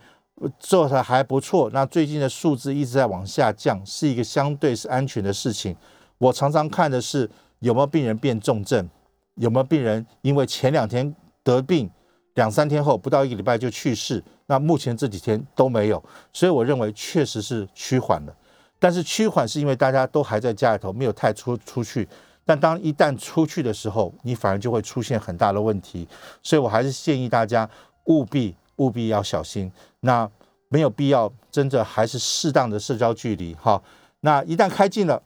[0.58, 1.70] 做的还不错。
[1.72, 5.76] 那最近的数字一直在往下降，是一个相对是安全的事情。
[6.18, 7.28] 我常常看的是
[7.60, 8.88] 有没有病人变重症，
[9.36, 11.90] 有没有病人因为前两天得病。
[12.34, 14.22] 两三天后，不到一个礼拜就去世。
[14.46, 16.00] 那目前这几天都没有，
[16.32, 18.34] 所以我认为确实是趋缓了。
[18.78, 22.08] 但是趋缓是因为大家都还在家里头，没有太出出去。
[22.44, 26.06] 但当一旦出去的时候，你反而就会出现很大的问题。
[26.40, 27.68] 所以我还是建议大家
[28.04, 29.72] 务必务必要小心。
[30.00, 30.30] 那
[30.68, 33.82] 没有必要，真的还是适当的社交距离哈。
[34.20, 35.22] 那一旦开禁了，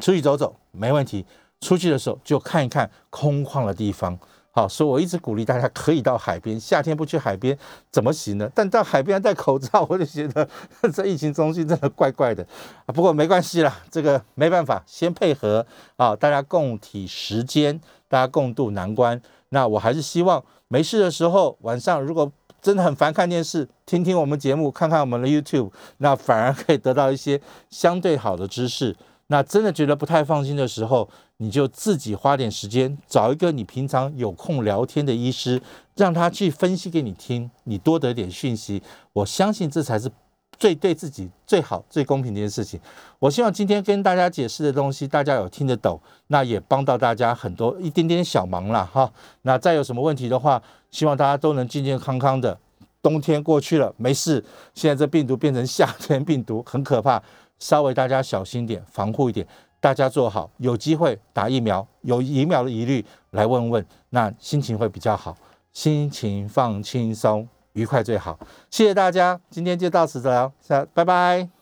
[0.00, 1.24] 出去走走没问题。
[1.60, 4.16] 出去的时候就看一看空旷的地方。
[4.52, 6.58] 好，所以我一直鼓励大家可以到海边。
[6.58, 7.56] 夏天不去海边
[7.90, 8.48] 怎么行呢？
[8.54, 10.48] 但到海边戴口罩，我就觉得
[10.92, 12.46] 这疫情中心真的怪怪的。
[12.86, 15.66] 不过没关系啦，这个没办法，先配合
[15.96, 19.20] 啊，大家共体时间，大家共度难关。
[19.48, 22.30] 那我还是希望没事的时候，晚上如果
[22.60, 27.40] 真的很烦看电视，听听我们节目，看看我们的 YouTube，那反而可以得到一些
[27.70, 28.96] 相对好的知识。
[29.30, 31.06] 那真的觉得不太放心的时候，
[31.36, 35.60] 你就自己花点时间找一个你平常有空聊天的医师，
[35.96, 38.82] 让他去分析给你听，你多得点讯息。
[39.12, 40.10] 我相信这才是
[40.58, 42.80] 最对自己最好、最公平的一件事情。
[43.18, 49.12] 我希望今天跟大家解释的东西，大家有听得懂，那也帮到大家很多一点点小忙了哈。
[49.42, 52.58] 那再有什么问题的话，希望大家都能健健康康的。
[53.00, 54.44] 冬天过去了，没事。
[54.74, 57.22] 现在这病毒变成夏天病毒，很可怕。
[57.58, 59.46] 稍微大家小心点，防护一点，
[59.80, 65.36] 大家做好，有机会打疫苗，有疫苗的疑虑来问问，那心情会比较好，
[65.72, 68.38] 心情放轻松，愉快最好。
[68.70, 71.57] 谢谢大家，今天就到此了，下拜拜。